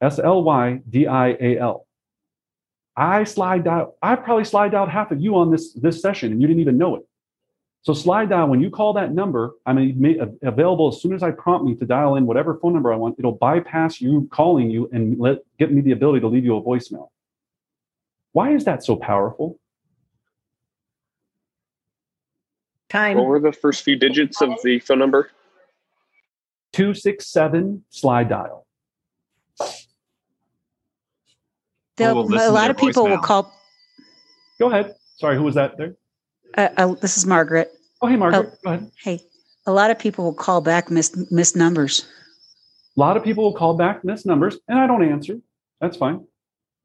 S 0.00 0.18
L 0.18 0.42
Y 0.44 0.80
D 0.88 1.06
I 1.06 1.36
A 1.38 1.58
L. 1.58 1.86
I 2.96 3.24
Sly 3.24 3.58
Dial. 3.58 3.96
I 4.02 4.16
probably 4.16 4.44
Sly 4.44 4.68
Dialed 4.68 4.88
half 4.88 5.10
of 5.10 5.20
you 5.20 5.36
on 5.36 5.50
this 5.50 5.72
this 5.74 6.02
session, 6.02 6.32
and 6.32 6.40
you 6.40 6.46
didn't 6.46 6.60
even 6.60 6.78
know 6.78 6.96
it. 6.96 7.02
So 7.82 7.94
Sly 7.94 8.26
Dial. 8.26 8.48
When 8.48 8.60
you 8.60 8.70
call 8.70 8.92
that 8.94 9.12
number, 9.12 9.52
I'm 9.64 9.78
available 10.42 10.88
as 10.88 11.00
soon 11.00 11.14
as 11.14 11.22
I 11.22 11.30
prompt 11.30 11.66
me 11.66 11.74
to 11.76 11.86
dial 11.86 12.16
in 12.16 12.26
whatever 12.26 12.58
phone 12.58 12.74
number 12.74 12.92
I 12.92 12.96
want. 12.96 13.16
It'll 13.18 13.32
bypass 13.32 14.00
you 14.00 14.28
calling 14.30 14.70
you 14.70 14.88
and 14.92 15.18
let 15.18 15.38
get 15.58 15.72
me 15.72 15.80
the 15.80 15.92
ability 15.92 16.20
to 16.20 16.28
leave 16.28 16.44
you 16.44 16.56
a 16.56 16.62
voicemail. 16.62 17.08
Why 18.32 18.52
is 18.52 18.64
that 18.64 18.84
so 18.84 18.96
powerful? 18.96 19.58
Time. 22.90 23.16
What 23.16 23.26
were 23.26 23.40
the 23.40 23.52
first 23.52 23.82
few 23.82 23.96
digits 23.96 24.42
of 24.42 24.50
the 24.62 24.80
phone 24.80 24.98
number? 24.98 25.30
267 26.72 27.84
Sly 27.88 28.24
Dial. 28.24 28.66
They'll, 32.00 32.14
will 32.14 32.26
listen 32.26 32.48
a 32.48 32.52
lot 32.52 32.62
their 32.62 32.70
of 32.70 32.76
people 32.78 33.06
will 33.06 33.18
call. 33.18 33.54
Go 34.58 34.68
ahead. 34.68 34.94
Sorry, 35.18 35.36
who 35.36 35.42
was 35.42 35.54
that 35.54 35.76
there? 35.76 35.96
Uh, 36.56 36.68
uh, 36.76 36.94
this 36.94 37.16
is 37.16 37.26
Margaret. 37.26 37.72
Oh, 38.02 38.06
hey, 38.06 38.16
Margaret. 38.16 38.58
Go 38.64 38.70
ahead. 38.72 38.90
Hey, 39.02 39.20
a 39.66 39.72
lot 39.72 39.90
of 39.90 39.98
people 39.98 40.24
will 40.24 40.34
call 40.34 40.60
back 40.60 40.90
missed 40.90 41.30
missed 41.30 41.56
numbers. 41.56 42.06
A 42.96 43.00
lot 43.00 43.16
of 43.16 43.22
people 43.22 43.44
will 43.44 43.54
call 43.54 43.76
back 43.76 44.04
miss 44.04 44.26
numbers, 44.26 44.58
and 44.68 44.78
I 44.78 44.86
don't 44.86 45.04
answer. 45.04 45.38
That's 45.80 45.96
fine, 45.96 46.26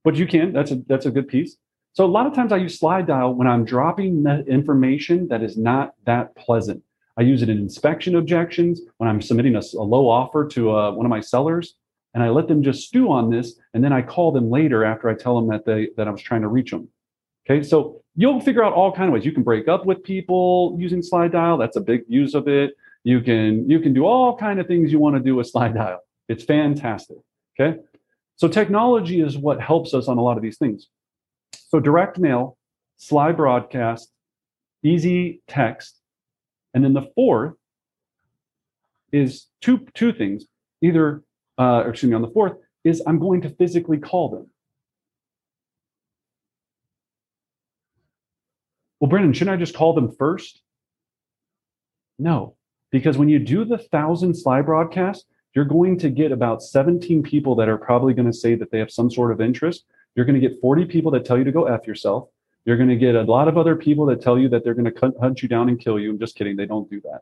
but 0.04 0.16
you 0.16 0.28
can. 0.28 0.54
That's 0.54 0.72
a 0.72 0.76
that's 0.88 1.06
a 1.06 1.12
good 1.12 1.28
piece. 1.28 1.58
So 1.94 2.04
a 2.04 2.08
lot 2.08 2.28
of 2.28 2.34
times 2.34 2.52
I 2.52 2.58
use 2.58 2.78
Sly 2.78 3.02
Dial 3.04 3.34
when 3.34 3.48
I'm 3.48 3.64
dropping 3.64 4.24
the 4.24 4.46
information 4.48 5.30
that 5.30 5.42
is 5.42 5.58
not 5.58 5.94
that 6.06 6.36
pleasant. 6.36 6.84
I 7.18 7.22
use 7.22 7.42
it 7.42 7.48
in 7.48 7.58
inspection 7.58 8.18
objections 8.18 8.82
when 8.98 9.10
I'm 9.10 9.22
submitting 9.22 9.56
a 9.56 9.62
low 9.78 10.10
offer 10.10 10.46
to 10.50 10.76
uh, 10.76 10.92
one 10.92 11.06
of 11.06 11.10
my 11.10 11.22
sellers, 11.22 11.76
and 12.16 12.24
I 12.24 12.30
let 12.30 12.48
them 12.48 12.64
just 12.64 12.88
stew 12.88 13.12
on 13.12 13.30
this, 13.30 13.60
and 13.74 13.84
then 13.84 13.92
I 13.92 14.02
call 14.02 14.32
them 14.32 14.50
later 14.50 14.86
after 14.86 15.10
I 15.10 15.14
tell 15.14 15.36
them 15.36 15.50
that 15.50 15.66
they 15.66 15.90
that 15.98 16.08
I 16.08 16.12
was 16.12 16.22
trying 16.22 16.42
to 16.42 16.48
reach 16.48 16.72
them. 16.72 16.88
Okay, 17.46 17.62
so 17.62 18.02
you'll 18.16 18.40
figure 18.40 18.64
out 18.64 18.74
all 18.74 18.92
kind 18.92 19.10
of 19.10 19.14
ways. 19.14 19.26
You 19.26 19.34
can 19.34 19.44
break 19.44 19.68
up 19.68 19.86
with 19.86 20.02
people 20.02 20.78
using 20.80 21.04
Sly 21.04 21.28
Dial. 21.28 21.58
That's 21.58 21.76
a 21.76 21.82
big 21.82 22.04
use 22.08 22.34
of 22.34 22.48
it. 22.48 22.72
You 23.04 23.20
can 23.20 23.70
you 23.70 23.82
can 23.82 23.94
do 23.94 24.06
all 24.06 24.36
kind 24.38 24.62
of 24.62 24.66
things 24.66 24.94
you 24.94 24.98
want 24.98 25.18
to 25.18 25.22
do 25.22 25.36
with 25.36 25.48
Sly 25.52 25.68
Dial. 25.68 26.00
It's 26.30 26.46
fantastic. 26.46 27.18
Okay, 27.60 27.80
so 28.38 28.48
technology 28.48 29.20
is 29.20 29.38
what 29.38 29.60
helps 29.60 29.94
us 29.94 30.08
on 30.08 30.18
a 30.18 30.22
lot 30.22 30.38
of 30.38 30.42
these 30.42 30.58
things. 30.58 30.88
So 31.54 31.82
direct 31.82 32.18
mail, 32.18 32.58
Slybroadcast, 32.98 34.06
easy 34.84 35.42
text, 35.50 36.00
and 36.74 36.82
then 36.82 36.94
the 36.94 37.12
fourth 37.14 37.56
is 39.12 39.48
two 39.60 39.86
two 39.94 40.14
things. 40.14 40.46
Either, 40.82 41.24
uh, 41.58 41.84
or 41.84 41.90
excuse 41.90 42.10
me, 42.10 42.16
on 42.16 42.22
the 42.22 42.30
fourth 42.30 42.54
is 42.84 43.02
I'm 43.06 43.20
going 43.20 43.42
to 43.42 43.50
physically 43.50 43.98
call 43.98 44.30
them. 44.30 44.50
Well, 49.00 49.10
Brendan, 49.10 49.34
shouldn't 49.34 49.56
I 49.56 49.60
just 49.60 49.76
call 49.76 49.94
them 49.94 50.16
first? 50.18 50.62
No, 52.18 52.56
because 52.92 53.18
when 53.18 53.30
you 53.30 53.40
do 53.40 53.66
the 53.66 53.78
thousand 53.78 54.34
Slybroadcast, 54.34 55.24
you're 55.54 55.66
going 55.66 55.98
to 56.00 56.10
get 56.10 56.32
about 56.32 56.62
17 56.62 57.24
people 57.24 57.56
that 57.56 57.70
are 57.70 57.78
probably 57.78 58.14
going 58.14 58.26
to 58.26 58.34
say 58.34 58.56
that 58.56 58.72
they 58.72 58.80
have 58.80 58.92
some 58.92 59.10
sort 59.10 59.32
of 59.32 59.42
interest. 59.42 59.86
You're 60.16 60.26
going 60.26 60.40
to 60.40 60.48
get 60.48 60.60
40 60.62 60.86
people 60.86 61.12
that 61.12 61.26
tell 61.26 61.38
you 61.38 61.44
to 61.44 61.52
go 61.52 61.66
F 61.66 61.88
yourself. 61.88 62.30
You're 62.66 62.78
going 62.78 62.90
to 62.90 62.96
get 62.96 63.16
a 63.16 63.22
lot 63.22 63.48
of 63.48 63.58
other 63.58 63.76
people 63.76 64.06
that 64.08 64.22
tell 64.22 64.40
you 64.40 64.50
that 64.50 64.64
they're 64.64 64.74
going 64.74 64.92
to 64.92 65.14
hunt 65.22 65.42
you 65.42 65.48
down 65.50 65.70
and 65.70 65.80
kill 65.80 66.00
you. 66.00 66.10
I'm 66.10 66.20
just 66.20 66.36
kidding. 66.36 66.56
They 66.56 66.66
don't 66.66 66.90
do 66.90 67.00
that. 67.02 67.22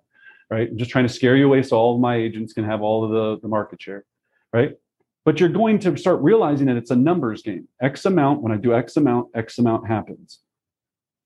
Right. 0.49 0.69
I'm 0.69 0.77
just 0.77 0.91
trying 0.91 1.07
to 1.07 1.13
scare 1.13 1.35
you 1.35 1.47
away 1.47 1.63
so 1.63 1.77
all 1.77 1.95
of 1.95 2.01
my 2.01 2.15
agents 2.15 2.53
can 2.53 2.63
have 2.63 2.81
all 2.81 3.03
of 3.03 3.11
the, 3.11 3.39
the 3.41 3.47
market 3.47 3.81
share. 3.81 4.05
Right. 4.53 4.77
But 5.25 5.39
you're 5.39 5.49
going 5.49 5.79
to 5.79 5.97
start 5.97 6.21
realizing 6.21 6.67
that 6.67 6.77
it's 6.77 6.91
a 6.91 6.95
numbers 6.95 7.41
game. 7.41 7.67
X 7.81 8.05
amount, 8.05 8.41
when 8.41 8.51
I 8.51 8.57
do 8.57 8.73
X 8.75 8.97
amount, 8.97 9.29
X 9.33 9.57
amount 9.57 9.87
happens. 9.87 10.39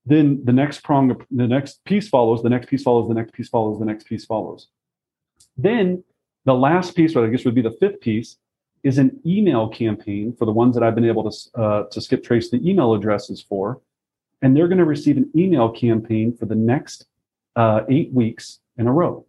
Then 0.06 0.40
the 0.44 0.52
next 0.52 0.82
prong, 0.82 1.14
the 1.30 1.46
next 1.46 1.84
piece 1.84 2.08
follows, 2.08 2.42
the 2.42 2.48
next 2.48 2.68
piece 2.68 2.82
follows, 2.82 3.08
the 3.08 3.14
next 3.14 3.34
piece 3.34 3.48
follows, 3.48 3.78
the 3.78 3.84
next 3.84 4.06
piece 4.06 4.24
follows. 4.24 4.68
Then 5.56 6.02
the 6.46 6.54
last 6.54 6.96
piece, 6.96 7.14
what 7.14 7.24
I 7.24 7.28
guess 7.28 7.44
would 7.44 7.54
be 7.54 7.62
the 7.62 7.76
fifth 7.78 8.00
piece, 8.00 8.36
is 8.84 8.96
an 8.96 9.20
email 9.26 9.68
campaign 9.68 10.34
for 10.38 10.46
the 10.46 10.52
ones 10.52 10.74
that 10.74 10.82
I've 10.82 10.94
been 10.94 11.04
able 11.04 11.30
to, 11.30 11.60
uh, 11.60 11.82
to 11.90 12.00
skip 12.00 12.24
trace 12.24 12.48
the 12.48 12.66
email 12.66 12.94
addresses 12.94 13.42
for. 13.42 13.82
And 14.40 14.56
they're 14.56 14.68
going 14.68 14.78
to 14.78 14.84
receive 14.84 15.16
an 15.16 15.30
email 15.36 15.68
campaign 15.70 16.34
for 16.34 16.46
the 16.46 16.54
next 16.54 17.06
uh, 17.56 17.80
eight 17.90 18.12
weeks 18.12 18.60
in 18.78 18.86
a 18.86 18.92
row. 18.92 19.26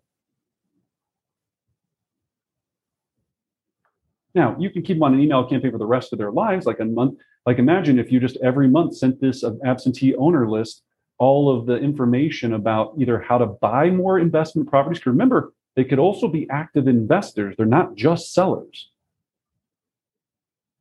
Now, 4.36 4.55
you 4.59 4.69
can 4.69 4.81
keep 4.83 4.98
them 4.98 5.03
on 5.03 5.13
an 5.13 5.19
email 5.19 5.43
campaign 5.48 5.71
for 5.71 5.77
the 5.77 5.86
rest 5.86 6.13
of 6.13 6.19
their 6.19 6.31
lives, 6.31 6.65
like 6.65 6.79
a 6.79 6.86
month. 6.86 7.19
Like, 7.45 7.57
imagine 7.57 7.98
if 7.98 8.12
you 8.12 8.19
just 8.19 8.38
every 8.43 8.67
month 8.67 8.95
sent 8.95 9.19
this 9.19 9.43
absentee 9.65 10.15
owner 10.15 10.50
list 10.50 10.83
all 11.17 11.50
of 11.53 11.65
the 11.65 11.75
information 11.75 12.53
about 12.53 12.93
either 12.98 13.19
how 13.19 13.38
to 13.38 13.45
buy 13.45 13.89
more 13.89 14.19
investment 14.19 14.69
properties. 14.69 15.00
'Cause 15.00 15.07
Remember, 15.07 15.53
they 15.75 15.83
could 15.83 16.00
also 16.00 16.27
be 16.27 16.50
active 16.50 16.88
investors, 16.88 17.55
they're 17.57 17.65
not 17.65 17.95
just 17.95 18.33
sellers. 18.33 18.91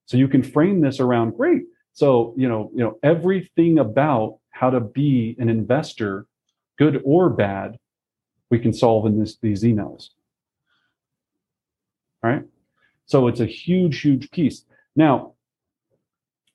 So 0.06 0.16
you 0.16 0.28
can 0.28 0.42
frame 0.42 0.80
this 0.80 1.00
around 1.00 1.36
great. 1.36 1.64
So, 1.92 2.34
you 2.36 2.48
know, 2.48 2.70
you 2.72 2.84
know, 2.84 2.98
everything 3.02 3.78
about 3.78 4.38
how 4.50 4.70
to 4.70 4.80
be 4.80 5.36
an 5.38 5.48
investor, 5.48 6.26
good 6.78 7.02
or 7.04 7.28
bad, 7.30 7.78
we 8.50 8.58
can 8.58 8.72
solve 8.72 9.06
in 9.06 9.18
this, 9.18 9.36
these 9.36 9.62
emails. 9.64 10.10
All 12.22 12.30
right. 12.30 12.44
So 13.08 13.26
it's 13.26 13.40
a 13.40 13.46
huge, 13.46 14.02
huge 14.02 14.30
piece. 14.30 14.64
Now, 14.94 15.32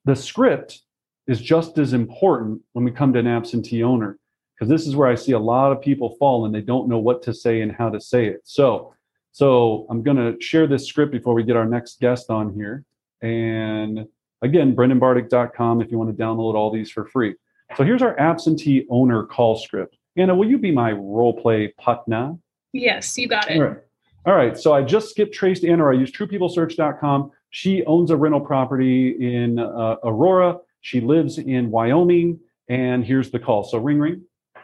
the 0.06 0.16
script 0.16 0.82
is 1.28 1.42
just 1.42 1.78
as 1.80 1.94
important 1.94 2.62
when 2.74 2.86
we 2.86 2.92
come 2.92 3.12
to 3.14 3.20
an 3.20 3.28
absentee 3.28 3.84
owner, 3.84 4.20
because 4.54 4.70
this 4.70 4.86
is 4.88 4.96
where 4.96 5.08
I 5.08 5.16
see 5.16 5.32
a 5.32 5.40
lot 5.40 5.72
of 5.72 5.82
people 5.82 6.16
fall 6.20 6.46
and 6.46 6.54
they 6.54 6.62
don't 6.62 6.88
know 6.88 7.00
what 7.00 7.24
to 7.24 7.34
say 7.34 7.62
and 7.62 7.72
how 7.72 7.90
to 7.90 8.00
say 8.00 8.28
it. 8.28 8.42
So, 8.44 8.94
so 9.32 9.88
I'm 9.90 10.04
going 10.04 10.18
to 10.18 10.40
share 10.40 10.68
this 10.68 10.86
script 10.86 11.12
before 11.12 11.34
we 11.34 11.44
get 11.44 11.56
our 11.56 11.66
next 11.66 12.00
guest 12.00 12.30
on 12.30 12.54
here. 12.54 12.86
And 13.22 14.06
again, 14.44 14.76
brendanbartic.com 14.76 15.82
if 15.82 15.90
you 15.90 15.98
want 15.98 16.16
to 16.16 16.24
download 16.24 16.54
all 16.54 16.72
these 16.72 16.92
for 16.92 17.06
free. 17.06 17.34
So 17.78 17.84
here's 17.84 18.04
our 18.04 18.20
absentee 18.20 18.86
owner 18.92 19.24
call 19.24 19.56
script. 19.56 19.98
Anna, 20.18 20.36
will 20.36 20.48
you 20.48 20.60
be 20.60 20.72
my 20.72 20.92
role 20.92 21.34
play 21.34 21.70
partner? 21.80 22.38
Yes, 22.74 23.18
you 23.18 23.28
got 23.28 23.50
it. 23.50 23.58
All 23.58 23.64
right. 23.64 23.78
All 24.26 24.36
right. 24.36 24.58
So 24.58 24.74
I 24.74 24.82
just 24.84 25.10
skipped 25.10 25.34
traced 25.34 25.66
Anna. 25.66 25.86
I 25.86 25.94
use 25.94 26.12
truepeoplesearch.com. 26.12 27.32
She 27.50 27.84
owns 27.86 28.10
a 28.10 28.18
rental 28.18 28.40
property 28.40 29.18
in 29.20 29.60
uh, 29.60 29.98
Aurora. 30.04 30.58
She 30.82 31.02
lives 31.02 31.38
in 31.38 31.70
Wyoming. 31.72 32.40
And 32.70 33.04
here's 33.04 33.32
the 33.32 33.40
call. 33.40 33.64
So 33.64 33.78
ring, 33.78 34.00
ring. 34.00 34.22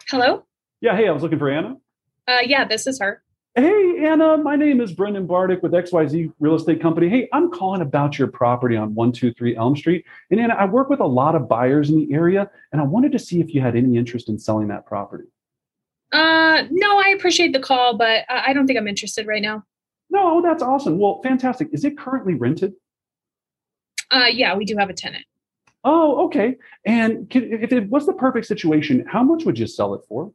Hello? 0.08 0.46
Yeah. 0.80 0.96
Hey, 0.96 1.08
I 1.08 1.12
was 1.12 1.24
looking 1.24 1.40
for 1.40 1.50
Anna. 1.50 1.76
Uh, 2.28 2.40
yeah, 2.46 2.64
this 2.64 2.88
is 2.88 3.00
her. 3.00 3.22
Hey, 3.56 4.06
Anna, 4.06 4.38
my 4.38 4.56
name 4.56 4.80
is 4.80 4.94
Brendan 4.94 5.28
Bartic 5.28 5.62
with 5.62 5.74
XYZ 5.74 6.32
Real 6.40 6.56
Estate 6.56 6.80
Company. 6.82 7.10
Hey, 7.10 7.28
I'm 7.34 7.52
calling 7.52 7.82
about 7.82 8.18
your 8.18 8.28
property 8.30 8.78
on 8.78 8.94
123 8.96 9.58
Elm 9.58 9.76
Street. 9.76 10.06
And 10.30 10.40
Anna, 10.40 10.54
I 10.54 10.66
work 10.66 10.90
with 10.90 11.00
a 11.02 11.06
lot 11.06 11.36
of 11.36 11.50
buyers 11.50 11.90
in 11.90 11.98
the 11.98 12.14
area, 12.14 12.50
and 12.72 12.80
I 12.80 12.86
wanted 12.86 13.12
to 13.12 13.20
see 13.20 13.42
if 13.42 13.54
you 13.54 13.60
had 13.60 13.76
any 13.76 13.98
interest 13.98 14.30
in 14.30 14.38
selling 14.38 14.68
that 14.70 14.86
property. 14.86 15.26
Uh, 16.12 16.64
no, 16.72 17.00
I 17.00 17.14
appreciate 17.16 17.54
the 17.54 17.60
call, 17.60 17.98
but 17.98 18.26
I 18.30 18.46
I 18.48 18.54
don't 18.54 18.66
think 18.68 18.80
I'm 18.80 18.88
interested 18.88 19.28
right 19.28 19.42
now. 19.42 19.64
No, 20.10 20.42
that's 20.42 20.64
awesome. 20.64 20.98
Well, 20.98 21.22
fantastic. 21.24 21.70
Is 21.72 21.86
it 21.86 21.98
currently 21.98 22.34
rented? 22.34 22.74
Uh, 24.12 24.26
yeah, 24.32 24.56
we 24.56 24.66
do 24.66 24.76
have 24.78 24.90
a 24.90 24.94
tenant. 24.94 25.26
Oh, 25.84 26.26
okay. 26.26 26.58
And 26.86 27.30
can, 27.30 27.44
if 27.54 27.72
it 27.72 27.90
was 27.90 28.06
the 28.06 28.14
perfect 28.14 28.48
situation, 28.48 29.06
how 29.08 29.24
much 29.24 29.46
would 29.46 29.60
you 29.60 29.68
sell 29.68 29.94
it 29.94 30.02
for? 30.10 30.34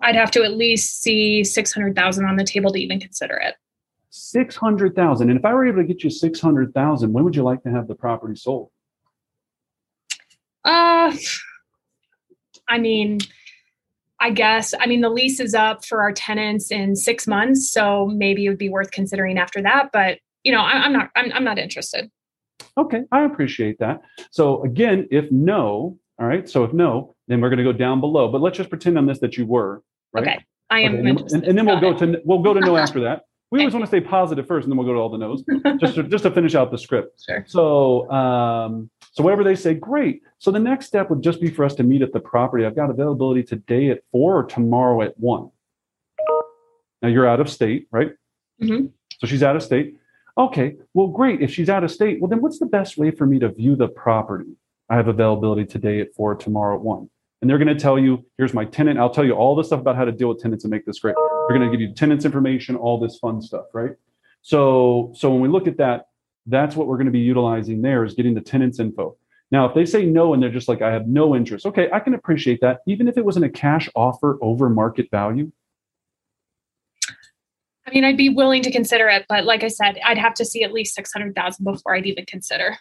I'd 0.00 0.16
have 0.16 0.30
to 0.32 0.42
at 0.42 0.56
least 0.56 1.02
see 1.02 1.44
600,000 1.44 2.24
on 2.24 2.36
the 2.36 2.44
table 2.44 2.72
to 2.72 2.78
even 2.78 2.98
consider 2.98 3.36
it. 3.36 3.54
Six 4.14 4.56
hundred 4.56 4.94
thousand. 4.94 5.30
And 5.30 5.38
if 5.38 5.44
I 5.46 5.54
were 5.54 5.66
able 5.66 5.78
to 5.78 5.84
get 5.84 6.04
you 6.04 6.10
six 6.10 6.38
hundred 6.38 6.74
thousand, 6.74 7.14
when 7.14 7.24
would 7.24 7.34
you 7.34 7.42
like 7.42 7.62
to 7.62 7.70
have 7.70 7.88
the 7.88 7.94
property 7.94 8.36
sold? 8.36 8.68
Uh, 10.66 11.16
I 12.68 12.78
mean, 12.78 13.20
I 14.22 14.30
guess, 14.30 14.72
I 14.78 14.86
mean, 14.86 15.00
the 15.00 15.10
lease 15.10 15.40
is 15.40 15.52
up 15.52 15.84
for 15.84 16.00
our 16.00 16.12
tenants 16.12 16.70
in 16.70 16.94
six 16.94 17.26
months, 17.26 17.68
so 17.72 18.06
maybe 18.06 18.46
it 18.46 18.50
would 18.50 18.58
be 18.58 18.68
worth 18.68 18.92
considering 18.92 19.36
after 19.36 19.60
that. 19.62 19.90
But 19.92 20.20
you 20.44 20.52
know, 20.52 20.60
I, 20.60 20.72
I'm 20.84 20.92
not, 20.92 21.10
I'm, 21.16 21.32
I'm 21.32 21.44
not 21.44 21.58
interested. 21.58 22.08
Okay, 22.78 23.02
I 23.10 23.24
appreciate 23.24 23.80
that. 23.80 24.00
So 24.30 24.62
again, 24.62 25.08
if 25.10 25.30
no, 25.32 25.98
all 26.20 26.26
right. 26.26 26.48
So 26.48 26.62
if 26.62 26.72
no, 26.72 27.16
then 27.26 27.40
we're 27.40 27.48
going 27.48 27.58
to 27.58 27.64
go 27.64 27.72
down 27.72 28.00
below. 28.00 28.28
But 28.30 28.40
let's 28.40 28.56
just 28.56 28.70
pretend 28.70 28.96
on 28.96 29.06
this 29.06 29.18
that 29.18 29.36
you 29.36 29.44
were. 29.44 29.82
Right? 30.12 30.22
Okay, 30.22 30.44
I 30.70 30.80
am 30.80 30.92
Okay, 30.92 30.98
and, 31.00 31.08
interested. 31.08 31.38
and, 31.38 31.48
and 31.48 31.58
then 31.58 31.66
we'll 31.66 31.80
Got 31.80 31.98
go 31.98 32.06
to 32.12 32.22
we'll 32.24 32.42
go 32.42 32.54
to 32.54 32.60
no 32.60 32.76
after 32.76 33.00
that. 33.00 33.22
We 33.50 33.58
always 33.58 33.74
want 33.74 33.82
to 33.82 33.88
stay 33.88 34.00
positive 34.00 34.46
first, 34.46 34.64
and 34.64 34.72
then 34.72 34.78
we'll 34.78 34.86
go 34.86 34.94
to 34.94 34.98
all 34.98 35.10
the 35.10 35.18
no's, 35.18 35.44
just 35.78 35.96
to, 35.96 36.04
just 36.04 36.22
to 36.24 36.30
finish 36.30 36.54
out 36.54 36.70
the 36.70 36.78
script. 36.78 37.22
Sure. 37.28 37.44
So, 37.46 38.10
um, 38.10 38.88
so 39.12 39.22
whatever 39.22 39.44
they 39.44 39.54
say, 39.54 39.74
great. 39.74 40.22
So 40.38 40.50
the 40.50 40.58
next 40.58 40.86
step 40.86 41.10
would 41.10 41.22
just 41.22 41.40
be 41.40 41.50
for 41.50 41.64
us 41.64 41.74
to 41.76 41.82
meet 41.82 42.00
at 42.00 42.12
the 42.12 42.20
property. 42.20 42.64
I've 42.64 42.74
got 42.74 42.88
availability 42.90 43.42
today 43.42 43.90
at 43.90 44.02
four 44.10 44.38
or 44.38 44.44
tomorrow 44.44 45.02
at 45.02 45.18
one. 45.20 45.50
Now 47.02 47.08
you're 47.08 47.26
out 47.26 47.40
of 47.40 47.50
state, 47.50 47.88
right? 47.90 48.12
Mhm. 48.60 48.90
So 49.18 49.26
she's 49.26 49.42
out 49.42 49.54
of 49.54 49.62
state. 49.62 49.96
Okay, 50.38 50.76
well, 50.94 51.08
great. 51.08 51.42
If 51.42 51.52
she's 51.52 51.68
out 51.68 51.84
of 51.84 51.90
state, 51.90 52.20
well, 52.20 52.28
then 52.28 52.40
what's 52.40 52.58
the 52.58 52.66
best 52.66 52.96
way 52.96 53.10
for 53.10 53.26
me 53.26 53.38
to 53.40 53.50
view 53.50 53.76
the 53.76 53.88
property? 53.88 54.56
I 54.88 54.96
have 54.96 55.08
availability 55.08 55.66
today 55.66 56.00
at 56.00 56.14
four, 56.14 56.34
tomorrow 56.34 56.76
at 56.76 56.80
one. 56.80 57.10
And 57.42 57.50
they're 57.50 57.58
going 57.58 57.68
to 57.68 57.74
tell 57.78 57.98
you, 57.98 58.24
here's 58.38 58.54
my 58.54 58.64
tenant. 58.64 58.98
I'll 58.98 59.10
tell 59.10 59.24
you 59.24 59.32
all 59.32 59.54
the 59.54 59.64
stuff 59.64 59.80
about 59.80 59.96
how 59.96 60.04
to 60.06 60.12
deal 60.12 60.28
with 60.28 60.40
tenants 60.40 60.64
and 60.64 60.70
make 60.70 60.86
this 60.86 61.00
great. 61.00 61.16
They're 61.48 61.58
going 61.58 61.70
to 61.70 61.76
give 61.76 61.80
you 61.80 61.92
tenants 61.92 62.24
information, 62.24 62.76
all 62.76 62.98
this 62.98 63.18
fun 63.18 63.42
stuff, 63.42 63.66
right? 63.74 63.90
So, 64.42 65.12
so 65.14 65.30
when 65.30 65.40
we 65.40 65.48
look 65.48 65.66
at 65.66 65.76
that, 65.78 66.06
that's 66.46 66.76
what 66.76 66.86
we're 66.86 66.96
going 66.96 67.06
to 67.06 67.12
be 67.12 67.20
utilizing 67.20 67.82
there 67.82 68.04
is 68.04 68.14
getting 68.14 68.34
the 68.34 68.40
tenants 68.40 68.78
info. 68.80 69.16
Now, 69.50 69.66
if 69.66 69.74
they 69.74 69.84
say 69.84 70.06
no 70.06 70.32
and 70.32 70.42
they're 70.42 70.50
just 70.50 70.68
like, 70.68 70.80
I 70.80 70.90
have 70.92 71.06
no 71.06 71.36
interest, 71.36 71.66
okay, 71.66 71.88
I 71.92 72.00
can 72.00 72.14
appreciate 72.14 72.60
that. 72.62 72.80
Even 72.86 73.06
if 73.06 73.18
it 73.18 73.24
wasn't 73.24 73.44
a 73.44 73.50
cash 73.50 73.88
offer 73.94 74.38
over 74.40 74.70
market 74.70 75.10
value, 75.10 75.52
I 77.86 77.90
mean, 77.90 78.04
I'd 78.04 78.16
be 78.16 78.30
willing 78.30 78.62
to 78.62 78.70
consider 78.70 79.08
it, 79.08 79.26
but 79.28 79.44
like 79.44 79.62
I 79.64 79.68
said, 79.68 79.98
I'd 80.04 80.16
have 80.16 80.34
to 80.34 80.44
see 80.44 80.62
at 80.62 80.72
least 80.72 80.94
600,000 80.94 81.64
before 81.64 81.94
I'd 81.94 82.06
even 82.06 82.24
consider. 82.24 82.78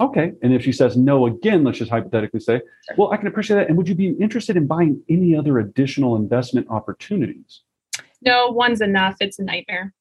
Okay. 0.00 0.32
And 0.42 0.54
if 0.54 0.64
she 0.64 0.72
says 0.72 0.96
no 0.96 1.26
again, 1.26 1.64
let's 1.64 1.78
just 1.78 1.90
hypothetically 1.90 2.40
say, 2.40 2.62
well, 2.96 3.12
I 3.12 3.18
can 3.18 3.26
appreciate 3.26 3.56
that. 3.56 3.68
And 3.68 3.76
would 3.76 3.88
you 3.88 3.94
be 3.94 4.08
interested 4.12 4.56
in 4.56 4.66
buying 4.66 5.02
any 5.10 5.36
other 5.36 5.58
additional 5.58 6.16
investment 6.16 6.66
opportunities? 6.70 7.60
No, 8.22 8.48
one's 8.48 8.80
enough. 8.80 9.16
It's 9.20 9.38
a 9.38 9.44
nightmare. 9.44 9.92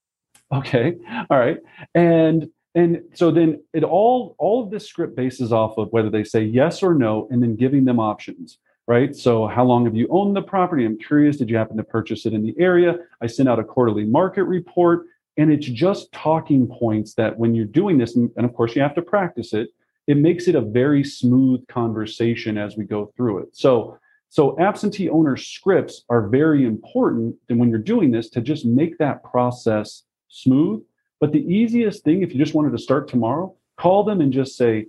Okay. 0.53 0.95
All 1.29 1.37
right. 1.37 1.57
And 1.93 2.47
and 2.75 3.01
so 3.13 3.31
then 3.31 3.61
it 3.73 3.83
all 3.83 4.35
all 4.39 4.63
of 4.63 4.71
this 4.71 4.87
script 4.87 5.15
bases 5.15 5.51
off 5.51 5.77
of 5.77 5.91
whether 5.91 6.09
they 6.09 6.23
say 6.23 6.43
yes 6.43 6.81
or 6.83 6.93
no 6.93 7.27
and 7.31 7.41
then 7.41 7.55
giving 7.55 7.85
them 7.85 7.99
options 7.99 8.57
right? 8.87 9.15
So 9.15 9.47
how 9.47 9.63
long 9.63 9.85
have 9.85 9.95
you 9.95 10.07
owned 10.09 10.35
the 10.35 10.41
property? 10.41 10.85
I'm 10.85 10.97
curious 10.97 11.37
did 11.37 11.49
you 11.49 11.55
happen 11.55 11.77
to 11.77 11.83
purchase 11.83 12.25
it 12.25 12.33
in 12.33 12.43
the 12.43 12.55
area? 12.59 12.97
I 13.21 13.27
sent 13.27 13.47
out 13.47 13.59
a 13.59 13.63
quarterly 13.63 14.03
market 14.05 14.43
report 14.43 15.05
and 15.37 15.51
it's 15.51 15.67
just 15.67 16.11
talking 16.11 16.67
points 16.67 17.13
that 17.13 17.37
when 17.37 17.55
you're 17.55 17.65
doing 17.65 17.97
this 17.97 18.15
and 18.15 18.31
of 18.37 18.53
course 18.53 18.75
you 18.75 18.81
have 18.81 18.95
to 18.95 19.01
practice 19.01 19.53
it 19.53 19.69
it 20.07 20.17
makes 20.17 20.47
it 20.47 20.55
a 20.55 20.61
very 20.61 21.03
smooth 21.03 21.65
conversation 21.67 22.57
as 22.57 22.75
we 22.75 22.83
go 22.83 23.13
through 23.15 23.39
it. 23.39 23.55
So 23.55 23.97
so 24.29 24.59
absentee 24.59 25.09
owner 25.09 25.37
scripts 25.37 26.03
are 26.09 26.27
very 26.27 26.65
important 26.65 27.35
and 27.49 27.59
when 27.59 27.69
you're 27.69 27.79
doing 27.79 28.11
this 28.11 28.29
to 28.31 28.41
just 28.41 28.65
make 28.65 28.97
that 28.97 29.23
process 29.23 30.03
smooth 30.27 30.83
but 31.21 31.31
the 31.31 31.39
easiest 31.39 32.03
thing 32.03 32.23
if 32.23 32.33
you 32.33 32.39
just 32.39 32.53
wanted 32.53 32.71
to 32.71 32.77
start 32.77 33.07
tomorrow 33.07 33.55
call 33.77 34.03
them 34.03 34.19
and 34.19 34.33
just 34.33 34.57
say 34.57 34.87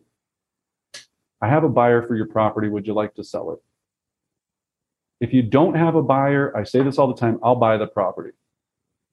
i 1.41 1.49
have 1.49 1.63
a 1.63 1.69
buyer 1.69 2.03
for 2.03 2.17
your 2.17 2.27
property. 2.27 2.69
Would 2.69 2.87
you 2.87 2.95
like 2.95 3.15
to 3.15 3.25
sell 3.25 3.53
it? 3.53 3.59
If 5.21 5.33
you 5.33 5.43
don't 5.43 5.75
have 5.75 5.95
a 5.95 6.03
buyer 6.03 6.57
i 6.57 6.65
say 6.65 6.83
this 6.83 6.99
all 6.99 7.07
the 7.07 7.21
time 7.21 7.39
i'll 7.45 7.55
buy 7.55 7.77
the 7.77 7.87
property. 7.87 8.33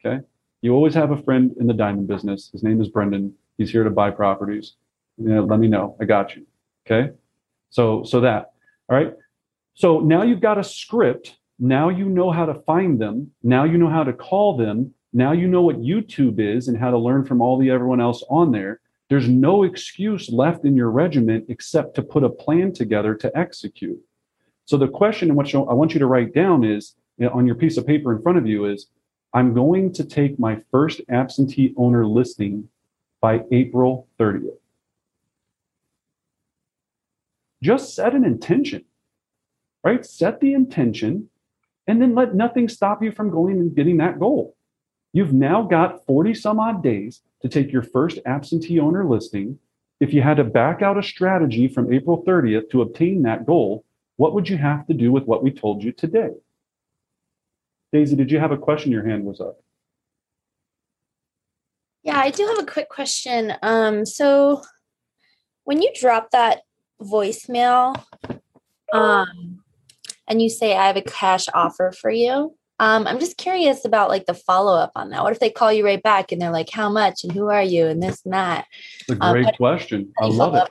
Okay? 0.04 0.24
You 0.62 0.74
always 0.74 0.94
have 0.96 1.12
a 1.12 1.22
friend 1.22 1.56
in 1.60 1.68
the 1.68 1.74
diamond 1.74 2.08
business. 2.08 2.50
His 2.52 2.64
name 2.64 2.82
is 2.82 2.88
brendan. 2.88 3.34
He's 3.58 3.72
here 3.72 3.84
to 3.84 3.90
buy 3.90 4.10
properties. 4.10 4.76
You 5.18 5.30
know, 5.30 5.44
let 5.44 5.60
me 5.60 5.68
know. 5.68 5.96
I 6.02 6.06
got 6.06 6.36
you. 6.36 6.46
Okay? 6.86 7.14
So 7.70 8.04
so 8.04 8.22
that. 8.22 8.54
All 8.90 8.98
right? 8.98 9.14
So 9.76 10.00
now 10.00 10.24
you've 10.24 10.42
got 10.42 10.58
a 10.58 10.64
script. 10.64 11.38
Now 11.60 11.90
you 11.90 12.06
know 12.06 12.32
how 12.32 12.46
to 12.46 12.56
find 12.66 13.00
them. 13.00 13.32
Now 13.44 13.66
you 13.66 13.78
know 13.78 13.90
how 13.90 14.04
to 14.04 14.14
call 14.14 14.58
them 14.58 14.94
now 15.14 15.32
you 15.32 15.48
know 15.48 15.62
what 15.62 15.82
youtube 15.82 16.40
is 16.40 16.68
and 16.68 16.78
how 16.78 16.92
to 16.92 16.98
learn 16.98 17.26
from 17.26 17.42
all 17.42 17.58
the 17.58 17.70
everyone 17.70 18.02
else 18.02 18.24
on 18.30 18.52
there. 18.52 18.80
There's 19.10 19.28
no 19.28 19.64
excuse 19.64 20.30
left 20.30 20.66
in 20.66 20.76
your 20.76 20.92
regiment 20.92 21.46
except 21.50 21.96
to 21.96 22.04
put 22.04 22.24
a 22.24 22.30
plan 22.30 22.74
together 22.74 23.16
to 23.16 23.36
execute. 23.36 24.00
So 24.66 24.78
the 24.78 24.88
question 24.88 25.34
what 25.36 25.54
i 25.54 25.74
want 25.74 25.94
you 25.94 26.00
to 26.00 26.06
write 26.06 26.34
down 26.34 26.64
is 26.64 26.96
you 27.18 27.26
know, 27.26 27.32
on 27.32 27.46
your 27.46 27.56
piece 27.56 27.78
of 27.78 27.88
paper 27.88 28.16
in 28.16 28.22
front 28.22 28.38
of 28.38 28.46
you 28.48 28.66
is 28.66 28.88
i'm 29.34 29.54
going 29.54 29.92
to 29.94 30.04
take 30.04 30.38
my 30.40 30.62
first 30.72 31.02
absentee 31.10 31.74
owner 31.76 32.06
listing 32.06 32.70
by 33.20 33.42
april 33.52 34.08
30th 34.20 34.58
just 37.62 37.96
set 37.96 38.14
an 38.14 38.24
intention 38.24 38.86
right? 39.84 40.06
Set 40.06 40.40
the 40.40 40.54
intention 40.54 41.30
and 41.88 42.02
then 42.02 42.16
let 42.16 42.36
nothing 42.36 42.70
stop 42.70 43.02
you 43.04 43.12
from 43.12 43.30
going 43.30 43.58
and 43.58 43.76
getting 43.76 43.98
that 43.98 44.20
goal 44.20 44.56
You've 45.14 45.34
now 45.34 45.64
got 45.64 46.06
40 46.06 46.34
some 46.36 46.60
odd 46.60 46.84
days 46.84 47.22
to 47.42 47.50
take 47.50 47.72
your 47.72 47.82
first 47.82 48.20
absentee 48.26 48.80
owner 48.80 49.08
listing. 49.08 49.60
If 50.00 50.14
you 50.14 50.22
had 50.22 50.38
to 50.38 50.44
back 50.44 50.82
out 50.82 50.98
a 50.98 51.04
strategy 51.04 51.68
from 51.68 51.92
April 51.92 52.24
30th 52.24 52.70
to 52.72 52.82
obtain 52.82 53.24
that 53.24 53.46
goal, 53.46 53.84
what 54.18 54.34
would 54.34 54.50
you 54.50 54.58
have 54.58 54.86
to 54.88 54.94
do 54.94 55.12
with 55.12 55.24
what 55.24 55.44
we 55.44 55.52
told 55.52 55.84
you 55.84 55.92
today? 55.92 56.32
Daisy, 57.92 58.16
did 58.16 58.32
you 58.32 58.40
have 58.40 58.52
a 58.52 58.58
question? 58.58 58.92
Your 58.92 59.06
hand 59.06 59.26
was 59.26 59.42
up. 59.42 59.60
Yeah, 62.04 62.20
I 62.20 62.30
do 62.30 62.46
have 62.46 62.60
a 62.60 62.66
quick 62.66 62.90
question. 62.90 63.54
Um, 63.62 64.06
so 64.06 64.62
when 65.64 65.82
you 65.82 65.92
drop 66.00 66.32
that 66.32 66.62
voicemail, 67.02 68.04
um, 68.94 69.64
and 70.28 70.42
you 70.42 70.50
say 70.50 70.76
I 70.76 70.88
have 70.88 70.98
a 70.98 71.02
cash 71.02 71.48
offer 71.54 71.92
for 71.92 72.12
you, 72.12 72.56
um, 72.80 73.08
I'm 73.08 73.20
just 73.20 73.38
curious 73.38 73.86
about 73.86 74.10
like 74.10 74.26
the 74.26 74.34
follow 74.34 74.76
up 74.78 74.92
on 74.96 75.10
that. 75.10 75.24
What 75.24 75.34
if 75.34 75.40
they 75.40 75.50
call 75.50 75.72
you 75.72 75.86
right 75.86 76.02
back 76.02 76.32
and 76.32 76.42
they're 76.42 76.52
like, 76.52 76.70
"How 76.70 76.90
much 76.90 77.24
and 77.24 77.32
who 77.32 77.48
are 77.50 77.64
you 77.64 77.88
and 77.88 78.02
this 78.02 78.22
and 78.24 78.34
that?" 78.34 78.66
A 79.10 79.18
Um, 79.20 79.34
great 79.34 79.46
do- 79.46 79.52
question. 79.58 80.12
I 80.22 80.26
love 80.28 80.56
it. 80.56 80.70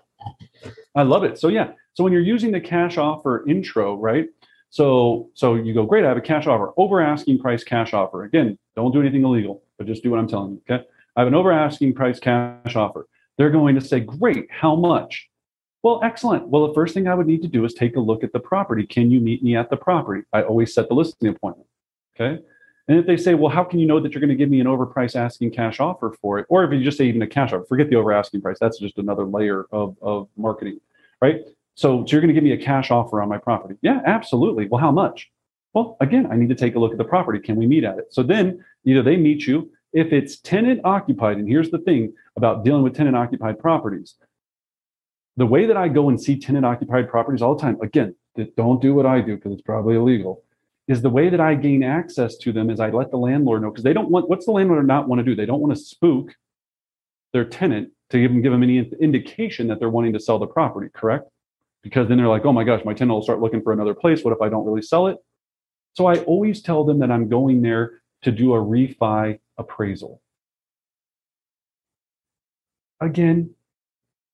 I 0.94 1.02
love 1.02 1.24
it. 1.24 1.38
So 1.38 1.48
yeah. 1.48 1.72
So 1.94 2.04
when 2.04 2.12
you're 2.12 2.22
using 2.22 2.52
the 2.52 2.60
cash 2.60 2.96
offer 2.96 3.44
intro, 3.48 3.96
right? 3.96 4.28
So 4.70 5.30
so 5.34 5.54
you 5.54 5.74
go, 5.74 5.84
great, 5.84 6.04
I 6.04 6.08
have 6.08 6.16
a 6.16 6.22
cash 6.22 6.46
offer, 6.46 6.72
over 6.76 7.00
asking 7.00 7.38
price 7.40 7.64
cash 7.64 7.92
offer. 7.94 8.24
Again, 8.24 8.58
don't 8.76 8.92
do 8.92 9.00
anything 9.00 9.24
illegal, 9.24 9.62
but 9.76 9.86
just 9.86 10.02
do 10.02 10.10
what 10.10 10.18
I'm 10.18 10.28
telling 10.28 10.52
you. 10.52 10.62
Okay. 10.68 10.84
I 11.16 11.20
have 11.20 11.28
an 11.28 11.34
over 11.34 11.52
asking 11.52 11.94
price 11.94 12.20
cash 12.20 12.76
offer. 12.76 13.06
They're 13.36 13.50
going 13.50 13.74
to 13.74 13.80
say, 13.80 14.00
great, 14.00 14.46
how 14.50 14.76
much? 14.76 15.28
Well, 15.82 16.00
excellent. 16.02 16.48
Well, 16.48 16.66
the 16.68 16.74
first 16.74 16.92
thing 16.94 17.06
I 17.08 17.14
would 17.14 17.26
need 17.26 17.42
to 17.42 17.48
do 17.48 17.64
is 17.64 17.72
take 17.74 17.96
a 17.96 18.00
look 18.00 18.22
at 18.24 18.32
the 18.32 18.40
property. 18.40 18.84
Can 18.86 19.10
you 19.10 19.20
meet 19.20 19.42
me 19.42 19.56
at 19.56 19.70
the 19.70 19.76
property? 19.76 20.22
I 20.32 20.42
always 20.42 20.74
set 20.74 20.88
the 20.88 20.94
listing 20.94 21.28
appointment. 21.28 21.68
Okay. 22.18 22.42
And 22.88 22.98
if 22.98 23.06
they 23.06 23.18
say, 23.18 23.34
well, 23.34 23.50
how 23.50 23.64
can 23.64 23.78
you 23.78 23.86
know 23.86 24.00
that 24.00 24.12
you're 24.12 24.20
going 24.20 24.30
to 24.30 24.34
give 24.34 24.48
me 24.48 24.60
an 24.60 24.66
overpriced 24.66 25.14
asking 25.14 25.50
cash 25.50 25.78
offer 25.78 26.14
for 26.22 26.38
it? 26.38 26.46
Or 26.48 26.64
if 26.64 26.72
you 26.72 26.82
just 26.82 26.96
say 26.96 27.04
even 27.04 27.20
a 27.20 27.26
cash 27.26 27.52
offer, 27.52 27.64
forget 27.68 27.90
the 27.90 27.96
over 27.96 28.12
asking 28.12 28.40
price. 28.40 28.56
That's 28.58 28.78
just 28.78 28.96
another 28.96 29.24
layer 29.24 29.66
of, 29.72 29.96
of 30.00 30.28
marketing, 30.36 30.80
right? 31.20 31.42
So, 31.74 32.04
so 32.06 32.12
you're 32.12 32.22
going 32.22 32.28
to 32.28 32.34
give 32.34 32.44
me 32.44 32.52
a 32.52 32.56
cash 32.56 32.90
offer 32.90 33.20
on 33.20 33.28
my 33.28 33.36
property? 33.36 33.76
Yeah, 33.82 34.00
absolutely. 34.06 34.68
Well, 34.68 34.80
how 34.80 34.90
much? 34.90 35.30
Well, 35.74 35.98
again, 36.00 36.28
I 36.32 36.36
need 36.36 36.48
to 36.48 36.54
take 36.54 36.76
a 36.76 36.78
look 36.78 36.92
at 36.92 36.98
the 36.98 37.04
property. 37.04 37.40
Can 37.40 37.56
we 37.56 37.66
meet 37.66 37.84
at 37.84 37.98
it? 37.98 38.06
So 38.10 38.22
then 38.22 38.64
either 38.84 39.02
they 39.02 39.16
meet 39.16 39.46
you. 39.46 39.70
If 39.92 40.12
it's 40.12 40.38
tenant 40.38 40.80
occupied, 40.84 41.36
and 41.36 41.48
here's 41.48 41.70
the 41.70 41.78
thing 41.78 42.14
about 42.36 42.64
dealing 42.64 42.82
with 42.82 42.94
tenant 42.94 43.16
occupied 43.16 43.58
properties. 43.58 44.14
The 45.36 45.46
way 45.46 45.66
that 45.66 45.76
I 45.76 45.88
go 45.88 46.08
and 46.08 46.20
see 46.20 46.38
tenant 46.38 46.66
occupied 46.66 47.08
properties 47.08 47.42
all 47.42 47.54
the 47.54 47.62
time, 47.62 47.78
again, 47.80 48.14
don't 48.56 48.82
do 48.82 48.94
what 48.94 49.06
I 49.06 49.20
do 49.20 49.36
because 49.36 49.52
it's 49.52 49.62
probably 49.62 49.96
illegal 49.96 50.42
is 50.88 51.02
the 51.02 51.10
way 51.10 51.28
that 51.28 51.40
I 51.40 51.54
gain 51.54 51.82
access 51.82 52.36
to 52.38 52.52
them 52.52 52.70
is 52.70 52.80
I 52.80 52.88
let 52.90 53.10
the 53.10 53.18
landlord 53.18 53.62
know 53.62 53.70
because 53.70 53.84
they 53.84 53.92
don't 53.92 54.10
want 54.10 54.28
what's 54.28 54.46
the 54.46 54.52
landlord 54.52 54.86
not 54.86 55.06
want 55.06 55.20
to 55.20 55.22
do? 55.22 55.36
They 55.36 55.46
don't 55.46 55.60
want 55.60 55.76
to 55.76 55.80
spook 55.80 56.34
their 57.34 57.44
tenant 57.44 57.90
to 58.10 58.16
even 58.16 58.40
give 58.40 58.52
them 58.52 58.62
any 58.62 58.78
indication 59.00 59.68
that 59.68 59.78
they're 59.78 59.90
wanting 59.90 60.14
to 60.14 60.20
sell 60.20 60.38
the 60.38 60.46
property, 60.46 60.88
correct? 60.94 61.28
Because 61.82 62.08
then 62.08 62.16
they're 62.16 62.26
like, 62.26 62.46
oh 62.46 62.54
my 62.54 62.64
gosh, 62.64 62.84
my 62.86 62.94
tenant 62.94 63.12
will 63.12 63.22
start 63.22 63.40
looking 63.40 63.62
for 63.62 63.72
another 63.72 63.94
place. 63.94 64.24
What 64.24 64.32
if 64.32 64.40
I 64.40 64.48
don't 64.48 64.64
really 64.64 64.82
sell 64.82 65.08
it? 65.08 65.18
So 65.92 66.06
I 66.06 66.16
always 66.20 66.62
tell 66.62 66.84
them 66.84 67.00
that 67.00 67.10
I'm 67.10 67.28
going 67.28 67.60
there 67.60 68.00
to 68.22 68.32
do 68.32 68.54
a 68.54 68.58
refi 68.58 69.38
appraisal. 69.58 70.22
Again, 73.00 73.54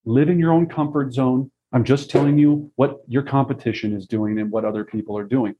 live 0.05 0.29
in 0.29 0.39
your 0.39 0.53
own 0.53 0.67
comfort 0.67 1.13
zone. 1.13 1.51
I'm 1.73 1.83
just 1.83 2.09
telling 2.09 2.37
you 2.37 2.71
what 2.77 3.01
your 3.07 3.23
competition 3.23 3.93
is 3.93 4.07
doing 4.07 4.39
and 4.39 4.49
what 4.49 4.63
other 4.63 4.85
people 4.85 5.17
are 5.17 5.25
doing. 5.25 5.55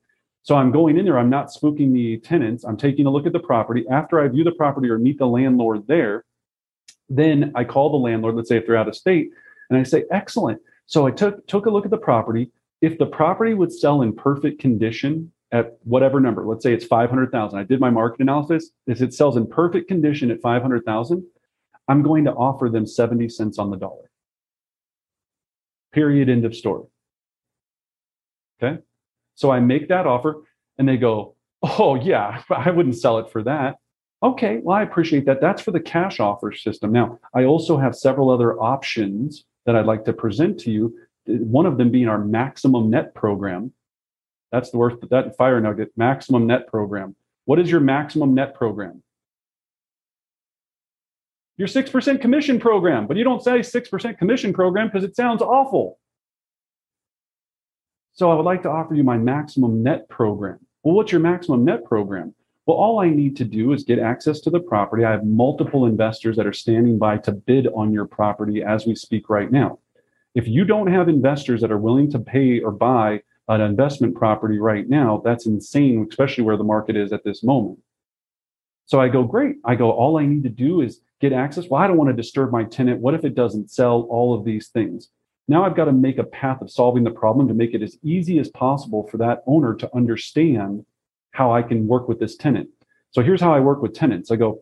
So 0.46 0.56
I'm 0.56 0.72
going 0.72 1.00
in 1.00 1.06
there, 1.06 1.18
I'm 1.18 1.32
not 1.32 1.48
spooking 1.48 1.92
the 1.92 2.20
tenants. 2.20 2.66
I'm 2.66 2.78
taking 2.78 3.08
a 3.08 3.10
look 3.10 3.26
at 3.26 3.34
the 3.34 3.40
property. 3.40 3.84
After 3.90 4.20
I 4.20 4.28
view 4.28 4.44
the 4.44 4.52
property 4.52 4.88
or 4.92 5.00
meet 5.00 5.18
the 5.18 5.26
landlord 5.26 5.88
there, 5.88 6.24
then 7.10 7.52
I 7.56 7.64
call 7.64 7.90
the 7.90 7.98
landlord, 7.98 8.36
let's 8.36 8.50
say 8.50 8.58
if 8.58 8.68
they're 8.68 8.78
out 8.78 8.88
of 8.88 8.96
state, 8.96 9.32
and 9.72 9.80
I 9.80 9.82
say, 9.82 10.04
excellent. 10.12 10.62
So 10.86 11.08
I 11.08 11.12
took 11.12 11.48
took 11.48 11.66
a 11.66 11.72
look 11.72 11.84
at 11.86 11.90
the 11.90 11.98
property. 11.98 12.52
If 12.80 13.00
the 13.00 13.08
property 13.08 13.56
would 13.56 13.74
sell 13.74 14.04
in 14.04 14.14
perfect 14.14 14.62
condition 14.62 15.32
at 15.52 15.80
whatever 15.84 16.20
number, 16.20 16.46
let's 16.46 16.62
say 16.62 16.76
it's 16.76 16.86
500,000. 16.86 17.58
I 17.58 17.64
did 17.64 17.80
my 17.80 17.90
market 17.90 18.20
analysis. 18.20 18.70
If 18.86 19.02
it 19.02 19.16
sells 19.16 19.38
in 19.38 19.48
perfect 19.48 19.88
condition 19.88 20.30
at 20.30 20.42
500,000, 20.42 21.26
I'm 21.88 22.04
going 22.04 22.24
to 22.26 22.34
offer 22.34 22.70
them 22.70 22.86
70 22.86 23.30
cents 23.30 23.58
on 23.58 23.72
the 23.72 23.78
dollar. 23.78 24.12
Period. 25.92 26.30
End 26.30 26.46
of 26.46 26.56
story. 26.56 26.84
Okay. 28.62 28.80
So 29.36 29.52
I 29.52 29.60
make 29.60 29.90
that 29.90 30.08
offer 30.08 30.44
and 30.78 30.88
they 30.88 30.98
go, 30.98 31.36
Oh, 31.62 31.96
yeah, 31.96 32.42
I 32.50 32.70
wouldn't 32.72 32.98
sell 32.98 33.18
it 33.20 33.32
for 33.32 33.44
that. 33.44 33.76
Okay, 34.24 34.60
well, 34.64 34.78
I 34.78 34.82
appreciate 34.82 35.26
that. 35.26 35.42
That's 35.42 35.62
for 35.62 35.72
the 35.72 35.80
cash 35.80 36.20
offer 36.20 36.52
system. 36.52 36.92
Now, 36.92 37.20
I 37.34 37.44
also 37.44 37.78
have 37.78 37.96
several 37.96 38.30
other 38.30 38.60
options 38.60 39.46
that 39.66 39.76
I'd 39.76 39.86
like 39.86 40.06
to 40.06 40.14
present 40.14 40.60
to 40.62 40.72
you. 40.72 40.98
One 41.26 41.66
of 41.66 41.78
them 41.78 41.92
being 41.92 42.08
our 42.08 42.18
maximum 42.18 42.90
net 42.90 43.14
program. 43.14 43.74
That's 44.52 44.72
the 44.72 44.78
worst, 44.78 44.98
that 45.10 45.36
fire 45.38 45.60
nugget, 45.60 45.92
maximum 45.98 46.48
net 46.48 46.68
program. 46.68 47.16
What 47.46 47.60
is 47.60 47.70
your 47.70 47.82
maximum 47.82 48.34
net 48.34 48.56
program? 48.56 49.04
Your 51.58 51.68
6% 51.68 52.22
commission 52.22 52.60
program, 52.60 53.08
but 53.08 53.18
you 53.18 53.24
don't 53.24 53.44
say 53.44 53.60
6% 53.60 54.18
commission 54.18 54.54
program 54.54 54.88
because 54.88 55.04
it 55.04 55.16
sounds 55.16 55.42
awful. 55.42 56.00
So 58.16 58.32
I 58.32 58.36
would 58.36 58.46
like 58.46 58.64
to 58.64 58.70
offer 58.70 58.96
you 58.96 59.04
my 59.04 59.18
maximum 59.18 59.84
net 59.84 60.08
program. 60.08 60.60
Well, 60.84 60.96
what's 60.96 61.12
your 61.12 61.20
maximum 61.20 61.66
net 61.66 61.84
program? 61.84 62.34
Well, 62.66 62.78
all 62.78 63.00
I 63.00 63.10
need 63.10 63.36
to 63.38 63.44
do 63.44 63.74
is 63.74 63.84
get 63.84 64.00
access 64.00 64.40
to 64.42 64.50
the 64.50 64.62
property. 64.62 65.04
I 65.04 65.12
have 65.12 65.26
multiple 65.26 65.86
investors 65.86 66.38
that 66.38 66.48
are 66.48 66.54
standing 66.54 66.98
by 66.98 67.18
to 67.20 67.34
bid 67.34 67.68
on 67.76 67.92
your 67.92 68.06
property 68.06 68.64
as 68.64 68.86
we 68.86 68.96
speak 68.96 69.30
right 69.30 69.52
now. 69.52 69.80
If 70.34 70.48
you 70.48 70.64
don't 70.64 70.88
have 70.88 71.10
investors 71.10 71.60
that 71.60 71.74
are 71.74 71.78
willing 71.78 72.10
to 72.12 72.20
pay 72.20 72.62
or 72.62 72.72
buy 72.72 73.22
an 73.50 73.60
investment 73.60 74.16
property 74.16 74.60
right 74.60 74.88
now, 74.88 75.22
that's 75.24 75.46
insane, 75.46 76.08
especially 76.10 76.46
where 76.46 76.58
the 76.58 76.64
market 76.64 76.96
is 76.96 77.12
at 77.12 77.26
this 77.26 77.44
moment. 77.44 77.80
So 78.86 79.02
I 79.02 79.10
go, 79.10 79.24
great. 79.24 79.58
I 79.66 79.76
go, 79.76 79.92
all 79.92 80.18
I 80.18 80.26
need 80.26 80.44
to 80.44 80.50
do 80.50 80.80
is 80.80 81.02
get 81.20 81.34
access. 81.34 81.68
Well, 81.70 81.82
I 81.82 81.88
don't 81.88 81.98
want 81.98 82.10
to 82.12 82.22
disturb 82.22 82.52
my 82.52 82.64
tenant. 82.64 83.02
What 83.02 83.14
if 83.14 83.26
it 83.26 83.36
doesn't 83.36 83.72
sell? 83.72 84.08
All 84.10 84.34
of 84.34 84.46
these 84.46 84.70
things. 84.70 85.10
Now 85.48 85.64
I've 85.64 85.76
got 85.76 85.86
to 85.86 85.92
make 85.92 86.18
a 86.18 86.24
path 86.24 86.62
of 86.62 86.72
solving 86.72 87.04
the 87.04 87.12
problem 87.12 87.48
to 87.48 87.54
make 87.54 87.74
it 87.74 87.82
as 87.82 87.98
easy 88.04 88.40
as 88.40 88.50
possible 88.50 89.08
for 89.08 89.18
that 89.18 89.44
owner 89.46 89.76
to 89.76 89.96
understand 89.96 90.86
how 91.32 91.54
I 91.54 91.62
can 91.62 91.88
work 91.88 92.08
with 92.08 92.20
this 92.20 92.36
tenant. 92.36 92.70
So 93.12 93.22
here's 93.22 93.42
how 93.42 93.54
I 93.54 93.60
work 93.60 93.82
with 93.82 93.94
tenants. 93.94 94.32
I 94.32 94.38
go, 94.38 94.62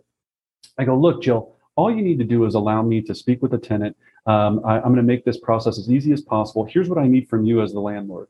I 0.77 0.83
go, 0.83 0.97
look, 0.97 1.21
Jill, 1.21 1.55
all 1.75 1.93
you 1.93 2.01
need 2.01 2.19
to 2.19 2.25
do 2.25 2.45
is 2.45 2.55
allow 2.55 2.81
me 2.81 3.01
to 3.01 3.15
speak 3.15 3.41
with 3.41 3.51
the 3.51 3.57
tenant. 3.57 3.95
Um, 4.25 4.61
I, 4.65 4.75
I'm 4.75 4.93
going 4.93 4.95
to 4.97 5.03
make 5.03 5.25
this 5.25 5.39
process 5.39 5.79
as 5.79 5.89
easy 5.89 6.11
as 6.11 6.21
possible. 6.21 6.65
Here's 6.65 6.89
what 6.89 6.97
I 6.97 7.07
need 7.07 7.29
from 7.29 7.45
you 7.45 7.61
as 7.61 7.73
the 7.73 7.79
landlord. 7.79 8.27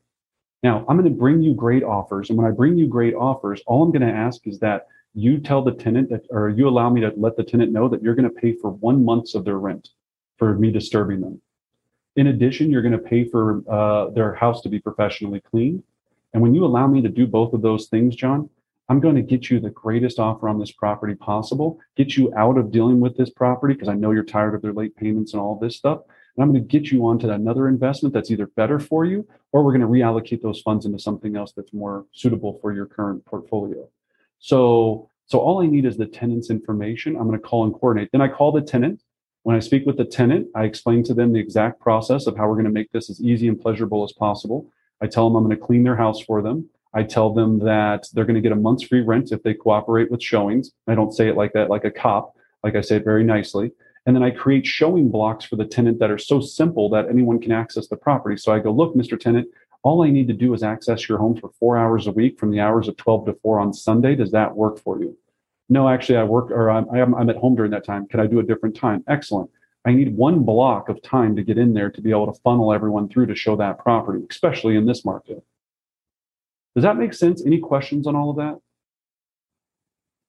Now, 0.62 0.84
I'm 0.88 0.96
going 0.96 1.10
to 1.12 1.18
bring 1.18 1.42
you 1.42 1.54
great 1.54 1.82
offers. 1.82 2.30
And 2.30 2.38
when 2.38 2.46
I 2.46 2.50
bring 2.50 2.76
you 2.76 2.86
great 2.86 3.14
offers, 3.14 3.62
all 3.66 3.82
I'm 3.82 3.92
going 3.92 4.06
to 4.06 4.14
ask 4.14 4.46
is 4.46 4.58
that 4.60 4.86
you 5.14 5.38
tell 5.38 5.62
the 5.62 5.72
tenant 5.72 6.08
that, 6.10 6.26
or 6.30 6.48
you 6.48 6.68
allow 6.68 6.88
me 6.90 7.00
to 7.02 7.12
let 7.16 7.36
the 7.36 7.44
tenant 7.44 7.70
know 7.70 7.88
that 7.88 8.02
you're 8.02 8.14
going 8.14 8.28
to 8.28 8.40
pay 8.40 8.52
for 8.52 8.70
one 8.70 9.04
month's 9.04 9.34
of 9.34 9.44
their 9.44 9.58
rent 9.58 9.90
for 10.38 10.54
me 10.58 10.70
disturbing 10.70 11.20
them. 11.20 11.40
In 12.16 12.28
addition, 12.28 12.70
you're 12.70 12.82
going 12.82 12.92
to 12.92 12.98
pay 12.98 13.24
for 13.24 13.62
uh, 13.68 14.10
their 14.10 14.34
house 14.34 14.60
to 14.62 14.68
be 14.68 14.78
professionally 14.78 15.40
cleaned. 15.40 15.82
And 16.32 16.42
when 16.42 16.54
you 16.54 16.64
allow 16.64 16.86
me 16.86 17.00
to 17.02 17.08
do 17.08 17.26
both 17.26 17.52
of 17.52 17.62
those 17.62 17.86
things, 17.86 18.16
John, 18.16 18.50
I'm 18.88 19.00
going 19.00 19.14
to 19.14 19.22
get 19.22 19.50
you 19.50 19.60
the 19.60 19.70
greatest 19.70 20.18
offer 20.18 20.48
on 20.48 20.58
this 20.58 20.72
property 20.72 21.14
possible, 21.14 21.78
get 21.96 22.16
you 22.16 22.32
out 22.36 22.58
of 22.58 22.70
dealing 22.70 23.00
with 23.00 23.16
this 23.16 23.30
property 23.30 23.74
because 23.74 23.88
I 23.88 23.94
know 23.94 24.10
you're 24.10 24.24
tired 24.24 24.54
of 24.54 24.62
their 24.62 24.72
late 24.72 24.94
payments 24.96 25.32
and 25.32 25.40
all 25.40 25.58
this 25.58 25.76
stuff. 25.76 26.00
And 26.36 26.42
I'm 26.42 26.52
going 26.52 26.62
to 26.62 26.68
get 26.68 26.90
you 26.90 27.06
onto 27.06 27.30
another 27.30 27.68
investment 27.68 28.12
that's 28.12 28.30
either 28.30 28.48
better 28.48 28.78
for 28.78 29.04
you 29.04 29.26
or 29.52 29.64
we're 29.64 29.76
going 29.76 29.80
to 29.80 29.86
reallocate 29.86 30.42
those 30.42 30.60
funds 30.60 30.84
into 30.84 30.98
something 30.98 31.36
else 31.36 31.52
that's 31.52 31.72
more 31.72 32.06
suitable 32.12 32.58
for 32.60 32.72
your 32.72 32.86
current 32.86 33.24
portfolio. 33.24 33.88
So, 34.38 35.08
so 35.26 35.38
all 35.38 35.62
I 35.62 35.66
need 35.66 35.86
is 35.86 35.96
the 35.96 36.06
tenant's 36.06 36.50
information. 36.50 37.16
I'm 37.16 37.26
going 37.26 37.40
to 37.40 37.46
call 37.46 37.64
and 37.64 37.72
coordinate. 37.72 38.10
Then 38.12 38.20
I 38.20 38.28
call 38.28 38.52
the 38.52 38.60
tenant 38.60 39.02
when 39.44 39.54
I 39.54 39.60
speak 39.60 39.84
with 39.84 39.98
the 39.98 40.06
tenant, 40.06 40.48
I 40.54 40.64
explain 40.64 41.04
to 41.04 41.14
them 41.14 41.32
the 41.32 41.38
exact 41.38 41.78
process 41.78 42.26
of 42.26 42.36
how 42.36 42.48
we're 42.48 42.54
going 42.54 42.64
to 42.64 42.72
make 42.72 42.90
this 42.92 43.10
as 43.10 43.20
easy 43.20 43.46
and 43.46 43.60
pleasurable 43.60 44.02
as 44.02 44.12
possible. 44.12 44.66
I 45.02 45.06
tell 45.06 45.28
them 45.28 45.36
I'm 45.36 45.44
going 45.44 45.56
to 45.56 45.64
clean 45.64 45.84
their 45.84 45.96
house 45.96 46.20
for 46.20 46.40
them. 46.40 46.68
I 46.94 47.02
tell 47.02 47.32
them 47.32 47.58
that 47.58 48.06
they're 48.14 48.24
going 48.24 48.36
to 48.36 48.40
get 48.40 48.52
a 48.52 48.56
month's 48.56 48.84
free 48.84 49.02
rent 49.02 49.32
if 49.32 49.42
they 49.42 49.52
cooperate 49.52 50.10
with 50.10 50.22
showings. 50.22 50.70
I 50.88 50.94
don't 50.94 51.12
say 51.12 51.28
it 51.28 51.36
like 51.36 51.52
that, 51.52 51.68
like 51.68 51.84
a 51.84 51.90
cop. 51.90 52.34
Like 52.62 52.74
I 52.74 52.80
say 52.80 52.96
it 52.96 53.04
very 53.04 53.22
nicely. 53.22 53.72
And 54.06 54.16
then 54.16 54.22
I 54.22 54.30
create 54.30 54.66
showing 54.66 55.10
blocks 55.10 55.44
for 55.44 55.56
the 55.56 55.66
tenant 55.66 55.98
that 55.98 56.10
are 56.10 56.18
so 56.18 56.40
simple 56.40 56.88
that 56.90 57.10
anyone 57.10 57.38
can 57.38 57.52
access 57.52 57.86
the 57.86 57.96
property. 57.96 58.38
So 58.38 58.50
I 58.50 58.60
go, 58.60 58.72
look, 58.72 58.94
Mr. 58.94 59.20
Tenant, 59.20 59.48
all 59.82 60.02
I 60.02 60.10
need 60.10 60.28
to 60.28 60.34
do 60.34 60.54
is 60.54 60.62
access 60.62 61.06
your 61.06 61.18
home 61.18 61.36
for 61.36 61.50
four 61.60 61.76
hours 61.76 62.06
a 62.06 62.12
week 62.12 62.38
from 62.38 62.50
the 62.50 62.60
hours 62.60 62.88
of 62.88 62.96
12 62.96 63.26
to 63.26 63.34
4 63.42 63.60
on 63.60 63.74
Sunday. 63.74 64.14
Does 64.14 64.30
that 64.30 64.56
work 64.56 64.78
for 64.78 64.98
you? 65.02 65.18
No, 65.68 65.88
actually, 65.88 66.18
I 66.18 66.24
work 66.24 66.50
or 66.50 66.70
I'm, 66.70 67.14
I'm 67.14 67.30
at 67.30 67.36
home 67.36 67.54
during 67.54 67.70
that 67.70 67.84
time. 67.84 68.06
Can 68.06 68.20
I 68.20 68.26
do 68.26 68.38
a 68.38 68.42
different 68.42 68.76
time? 68.76 69.02
Excellent. 69.08 69.50
I 69.86 69.92
need 69.92 70.16
one 70.16 70.44
block 70.44 70.88
of 70.88 71.02
time 71.02 71.36
to 71.36 71.42
get 71.42 71.58
in 71.58 71.74
there 71.74 71.90
to 71.90 72.00
be 72.00 72.10
able 72.10 72.32
to 72.32 72.40
funnel 72.40 72.72
everyone 72.72 73.08
through 73.08 73.26
to 73.26 73.34
show 73.34 73.56
that 73.56 73.78
property, 73.78 74.24
especially 74.30 74.76
in 74.76 74.86
this 74.86 75.04
market. 75.04 75.42
Does 76.74 76.82
that 76.84 76.96
make 76.96 77.14
sense? 77.14 77.44
Any 77.44 77.60
questions 77.60 78.06
on 78.06 78.16
all 78.16 78.30
of 78.30 78.36
that? 78.36 78.58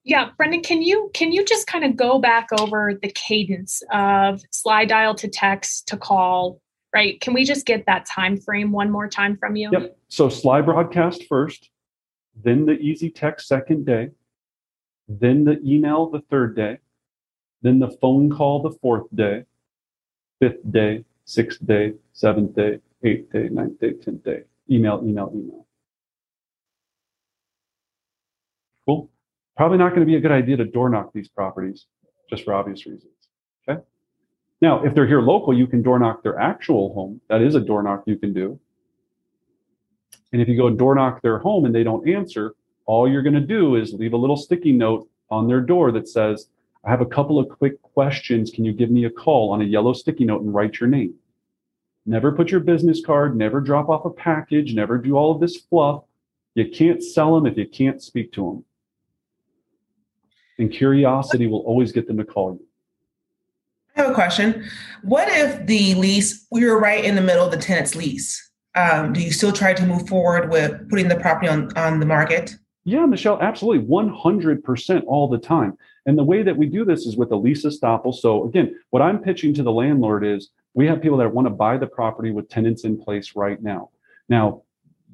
Yeah, 0.03 0.29
Brendan, 0.37 0.61
can 0.61 0.83
you 0.83 1.09
can 1.15 1.31
you 1.31 1.43
just 1.43 1.65
kind 1.65 1.83
of 1.83 1.95
go 1.95 2.19
back 2.19 2.47
over 2.59 2.93
the 2.93 3.09
cadence 3.09 3.81
of 3.91 4.41
Sly 4.51 4.85
Dial 4.85 5.15
to 5.15 5.27
text 5.27 5.87
to 5.87 5.97
call, 5.97 6.61
right? 6.93 7.19
Can 7.21 7.33
we 7.33 7.43
just 7.43 7.65
get 7.65 7.87
that 7.87 8.05
time 8.05 8.37
frame 8.37 8.71
one 8.71 8.91
more 8.91 9.07
time 9.07 9.35
from 9.35 9.55
you? 9.55 9.69
Yep. 9.71 9.97
So 10.09 10.27
Slybroadcast 10.27 11.27
first, 11.27 11.71
then 12.43 12.67
the 12.67 12.73
easy 12.73 13.09
text 13.09 13.47
second 13.47 13.87
day, 13.87 14.09
then 15.07 15.43
the 15.43 15.59
email 15.63 16.09
the 16.09 16.21
third 16.29 16.55
day, 16.55 16.79
then 17.61 17.79
the 17.79 17.91
phone 18.01 18.29
call 18.29 18.61
the 18.61 18.71
fourth 18.71 19.07
day, 19.13 19.45
fifth 20.39 20.71
day, 20.71 21.03
sixth 21.25 21.65
day, 21.65 21.93
seventh 22.13 22.55
day, 22.55 22.79
eighth 23.03 23.31
day, 23.31 23.49
ninth 23.49 23.79
day, 23.79 23.93
tenth 23.93 24.23
day. 24.23 24.43
Email, 24.69 25.01
email, 25.03 25.31
email. 25.33 25.65
Cool. 28.85 29.09
Probably 29.57 29.77
not 29.77 29.89
going 29.89 30.01
to 30.01 30.05
be 30.05 30.15
a 30.15 30.19
good 30.19 30.31
idea 30.31 30.57
to 30.57 30.65
door 30.65 30.89
knock 30.89 31.11
these 31.13 31.27
properties, 31.27 31.85
just 32.29 32.43
for 32.43 32.53
obvious 32.53 32.85
reasons. 32.85 33.11
Okay. 33.67 33.81
Now, 34.61 34.83
if 34.83 34.93
they're 34.93 35.07
here 35.07 35.21
local, 35.21 35.57
you 35.57 35.67
can 35.67 35.81
door 35.81 35.99
knock 35.99 36.23
their 36.23 36.39
actual 36.39 36.93
home. 36.93 37.21
That 37.29 37.41
is 37.41 37.55
a 37.55 37.59
door 37.59 37.83
knock 37.83 38.03
you 38.05 38.17
can 38.17 38.33
do. 38.33 38.59
And 40.33 40.41
if 40.41 40.47
you 40.47 40.57
go 40.57 40.69
door 40.69 40.95
knock 40.95 41.21
their 41.21 41.39
home 41.39 41.65
and 41.65 41.73
they 41.73 41.83
don't 41.83 42.07
answer, 42.09 42.55
all 42.85 43.09
you're 43.09 43.23
going 43.23 43.33
to 43.33 43.41
do 43.41 43.75
is 43.75 43.93
leave 43.93 44.13
a 44.13 44.17
little 44.17 44.37
sticky 44.37 44.71
note 44.71 45.09
on 45.29 45.47
their 45.47 45.61
door 45.61 45.91
that 45.91 46.07
says, 46.07 46.47
I 46.83 46.91
have 46.91 47.01
a 47.01 47.05
couple 47.05 47.39
of 47.39 47.49
quick 47.49 47.81
questions. 47.81 48.51
Can 48.51 48.63
you 48.63 48.71
give 48.71 48.91
me 48.91 49.05
a 49.05 49.09
call 49.09 49.51
on 49.51 49.61
a 49.61 49.65
yellow 49.65 49.93
sticky 49.93 50.25
note 50.25 50.43
and 50.43 50.53
write 50.53 50.79
your 50.79 50.89
name? 50.89 51.15
Never 52.05 52.31
put 52.31 52.51
your 52.51 52.59
business 52.59 53.03
card, 53.03 53.35
never 53.35 53.59
drop 53.59 53.89
off 53.89 54.05
a 54.05 54.11
package, 54.11 54.75
never 54.75 54.99
do 54.99 55.15
all 55.15 55.31
of 55.31 55.41
this 55.41 55.57
fluff. 55.57 56.03
You 56.53 56.69
can't 56.69 57.03
sell 57.03 57.33
them 57.33 57.47
if 57.47 57.57
you 57.57 57.67
can't 57.67 58.01
speak 58.01 58.31
to 58.33 58.45
them. 58.45 58.65
And 60.59 60.71
curiosity 60.71 61.47
will 61.47 61.61
always 61.61 61.91
get 61.91 62.07
them 62.07 62.17
to 62.17 62.23
call 62.23 62.53
you. 62.53 62.65
I 63.97 64.03
have 64.03 64.11
a 64.11 64.13
question. 64.13 64.63
What 65.01 65.27
if 65.29 65.65
the 65.65 65.95
lease, 65.95 66.45
we 66.51 66.63
were 66.65 66.79
right 66.79 67.03
in 67.03 67.15
the 67.15 67.21
middle 67.21 67.45
of 67.45 67.51
the 67.51 67.57
tenant's 67.57 67.95
lease? 67.95 68.51
Um, 68.75 69.13
do 69.13 69.21
you 69.21 69.31
still 69.31 69.51
try 69.51 69.73
to 69.73 69.85
move 69.85 70.07
forward 70.07 70.51
with 70.51 70.89
putting 70.89 71.07
the 71.07 71.15
property 71.15 71.47
on, 71.47 71.75
on 71.77 71.99
the 71.99 72.05
market? 72.05 72.55
Yeah, 72.85 73.05
Michelle, 73.07 73.41
absolutely. 73.41 73.85
100% 73.87 75.03
all 75.07 75.27
the 75.27 75.39
time. 75.39 75.75
And 76.05 76.17
the 76.17 76.23
way 76.23 76.43
that 76.43 76.55
we 76.55 76.67
do 76.67 76.85
this 76.85 77.07
is 77.07 77.17
with 77.17 77.31
a 77.31 77.35
lease 77.35 77.65
estoppel. 77.65 78.13
So 78.13 78.45
again, 78.45 78.79
what 78.91 79.01
I'm 79.01 79.19
pitching 79.19 79.55
to 79.55 79.63
the 79.63 79.71
landlord 79.71 80.23
is 80.23 80.51
we 80.75 80.85
have 80.87 81.01
people 81.01 81.17
that 81.17 81.33
want 81.33 81.47
to 81.47 81.53
buy 81.53 81.77
the 81.77 81.87
property 81.87 82.29
with 82.29 82.47
tenants 82.47 82.83
in 82.83 83.01
place 83.01 83.35
right 83.35 83.61
now. 83.61 83.89
Now, 84.29 84.61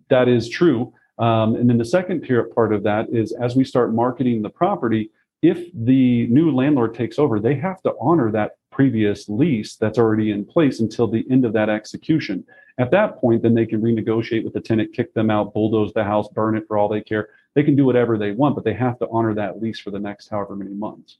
that 0.10 0.28
is 0.28 0.50
true. 0.50 0.94
Um, 1.18 1.56
and 1.56 1.70
then 1.70 1.78
the 1.78 1.86
second 1.86 2.28
part 2.54 2.74
of 2.74 2.84
that 2.84 3.08
is 3.10 3.32
as 3.32 3.56
we 3.56 3.64
start 3.64 3.94
marketing 3.94 4.42
the 4.42 4.50
property, 4.50 5.12
if 5.42 5.70
the 5.74 6.28
new 6.28 6.54
landlord 6.54 6.94
takes 6.94 7.18
over, 7.18 7.40
they 7.40 7.56
have 7.56 7.82
to 7.84 7.94
honor 8.02 8.32
that 8.32 8.58
previous 8.72 9.30
lease 9.30 9.76
that's 9.76 9.98
already 9.98 10.32
in 10.32 10.46
place 10.46 10.80
until 10.80 11.08
the 11.08 11.26
end 11.32 11.46
of 11.46 11.54
that 11.54 11.70
execution. 11.70 12.44
At 12.78 12.92
that 12.92 13.20
point, 13.20 13.44
then 13.44 13.54
they 13.54 13.66
can 13.66 13.82
renegotiate 13.82 14.44
with 14.44 14.54
the 14.54 14.62
tenant, 14.62 14.94
kick 14.94 15.14
them 15.14 15.30
out, 15.30 15.54
bulldoze 15.54 15.94
the 15.94 16.04
house, 16.04 16.28
burn 16.30 16.58
it 16.58 16.66
for 16.68 16.78
all 16.78 16.90
they 16.90 17.02
care. 17.02 17.30
They 17.56 17.64
can 17.64 17.76
do 17.76 17.86
whatever 17.86 18.18
they 18.18 18.32
want, 18.32 18.56
but 18.56 18.64
they 18.64 18.74
have 18.74 18.98
to 19.00 19.08
honor 19.12 19.34
that 19.36 19.62
lease 19.62 19.80
for 19.80 19.92
the 19.92 20.00
next 20.00 20.30
however 20.30 20.56
many 20.56 20.74
months. 20.74 21.18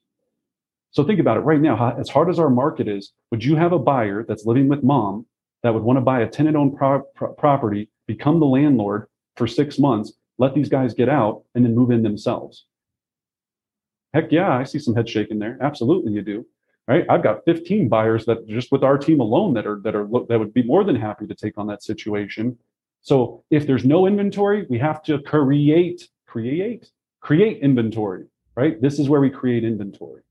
So 0.91 1.04
think 1.04 1.20
about 1.20 1.38
it 1.38 1.41
right 1.41 1.60
now. 1.60 1.96
As 1.98 2.10
hard 2.10 2.30
as 2.30 2.39
our 2.39 2.50
market 2.50 2.88
is, 2.88 3.13
would 3.32 3.44
you 3.44 3.56
have 3.56 3.72
a 3.72 3.80
buyer 3.80 4.26
that's 4.28 4.46
living 4.46 4.67
with 4.67 4.84
mom 4.84 5.26
that 5.63 5.74
would 5.74 5.84
want 5.84 5.98
to 5.98 6.02
buy 6.02 6.22
a 6.22 6.30
tenant 6.30 6.58
owned 6.58 6.76
pro- 6.76 7.04
pro- 7.15 7.34
property, 7.34 7.89
become 8.08 8.39
the 8.39 8.46
landlord 8.46 9.08
for 9.38 9.48
six 9.48 9.80
months, 9.80 10.13
let 10.38 10.54
these 10.54 10.70
guys 10.70 10.94
get 10.94 11.08
out, 11.08 11.44
and 11.56 11.63
then 11.63 11.76
move 11.76 11.91
in 11.91 12.04
themselves? 12.04 12.65
Heck 14.13 14.32
yeah, 14.32 14.58
I 14.58 14.63
see 14.63 14.80
some 14.80 14.96
head 14.96 15.08
shaking 15.08 15.39
there. 15.39 15.58
Absolutely, 15.62 16.12
you 16.12 16.22
do. 16.22 16.46
Right? 16.88 17.06
I've 17.10 17.24
got 17.24 17.46
15 17.46 17.88
buyers 17.88 18.26
that 18.26 18.46
just 18.48 18.72
with 18.72 18.84
our 18.84 18.98
team 18.98 19.22
alone 19.22 19.54
that 19.54 19.65
are 19.65 19.80
that 19.84 19.96
are 19.96 20.08
that 20.28 20.39
would 20.39 20.54
be 20.54 20.63
more 20.63 20.84
than 20.84 20.96
happy 20.96 21.26
to 21.26 21.36
take 21.36 21.58
on 21.58 21.67
that 21.67 21.84
situation. 21.84 22.58
So 23.02 23.44
if 23.50 23.65
there's 23.65 23.86
no 23.86 24.08
inventory, 24.08 24.65
we 24.70 24.78
have 24.80 25.02
to 25.04 25.20
create 25.20 26.10
create 26.32 26.89
create 27.20 27.62
inventory, 27.62 28.26
right? 28.56 28.82
This 28.82 29.00
is 29.00 29.10
where 29.10 29.22
we 29.22 29.30
create 29.30 29.63
inventory. 29.63 30.22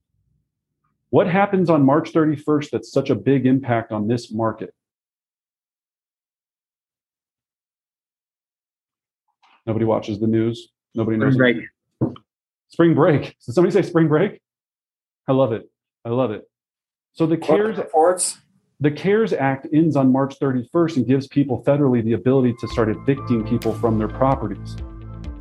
What 1.10 1.26
happens 1.26 1.68
on 1.68 1.84
March 1.84 2.12
31st 2.12 2.70
that's 2.70 2.90
such 2.90 3.10
a 3.10 3.14
big 3.14 3.46
impact 3.46 3.92
on 3.92 4.08
this 4.08 4.32
market? 4.32 4.74
Nobody 9.66 9.84
watches 9.84 10.18
the 10.18 10.26
news. 10.26 10.68
Nobody 10.94 11.18
knows. 11.18 11.34
Spring 11.34 11.68
break. 12.00 12.14
Spring 12.68 12.94
break. 12.94 13.22
Did 13.46 13.54
somebody 13.54 13.72
say 13.72 13.82
spring 13.82 14.08
break? 14.08 14.40
I 15.28 15.32
love 15.32 15.52
it. 15.52 15.70
I 16.04 16.08
love 16.08 16.30
it. 16.30 16.48
So 17.12 17.26
the 17.26 17.36
CARES 17.36 17.76
reports. 17.76 18.38
The 18.80 18.90
CARES 18.90 19.34
Act 19.34 19.66
ends 19.74 19.96
on 19.96 20.10
March 20.10 20.38
31st 20.40 20.96
and 20.96 21.06
gives 21.06 21.26
people 21.28 21.62
federally 21.64 22.02
the 22.02 22.14
ability 22.14 22.54
to 22.60 22.68
start 22.68 22.88
evicting 22.88 23.46
people 23.46 23.74
from 23.74 23.98
their 23.98 24.08
properties. 24.08 24.76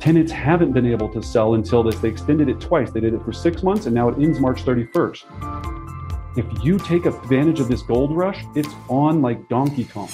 Tenants 0.00 0.32
haven't 0.32 0.72
been 0.72 0.86
able 0.86 1.10
to 1.10 1.22
sell 1.22 1.54
until 1.54 1.82
this. 1.82 1.98
They 1.98 2.08
extended 2.08 2.48
it 2.48 2.58
twice. 2.58 2.90
They 2.90 3.00
did 3.00 3.12
it 3.12 3.22
for 3.22 3.34
six 3.34 3.62
months 3.62 3.84
and 3.84 3.94
now 3.94 4.08
it 4.08 4.18
ends 4.18 4.40
March 4.40 4.64
31st. 4.64 6.38
If 6.38 6.64
you 6.64 6.78
take 6.78 7.04
advantage 7.04 7.60
of 7.60 7.68
this 7.68 7.82
gold 7.82 8.16
rush, 8.16 8.42
it's 8.54 8.72
on 8.88 9.20
like 9.20 9.46
Donkey 9.50 9.84
Kong. 9.84 10.08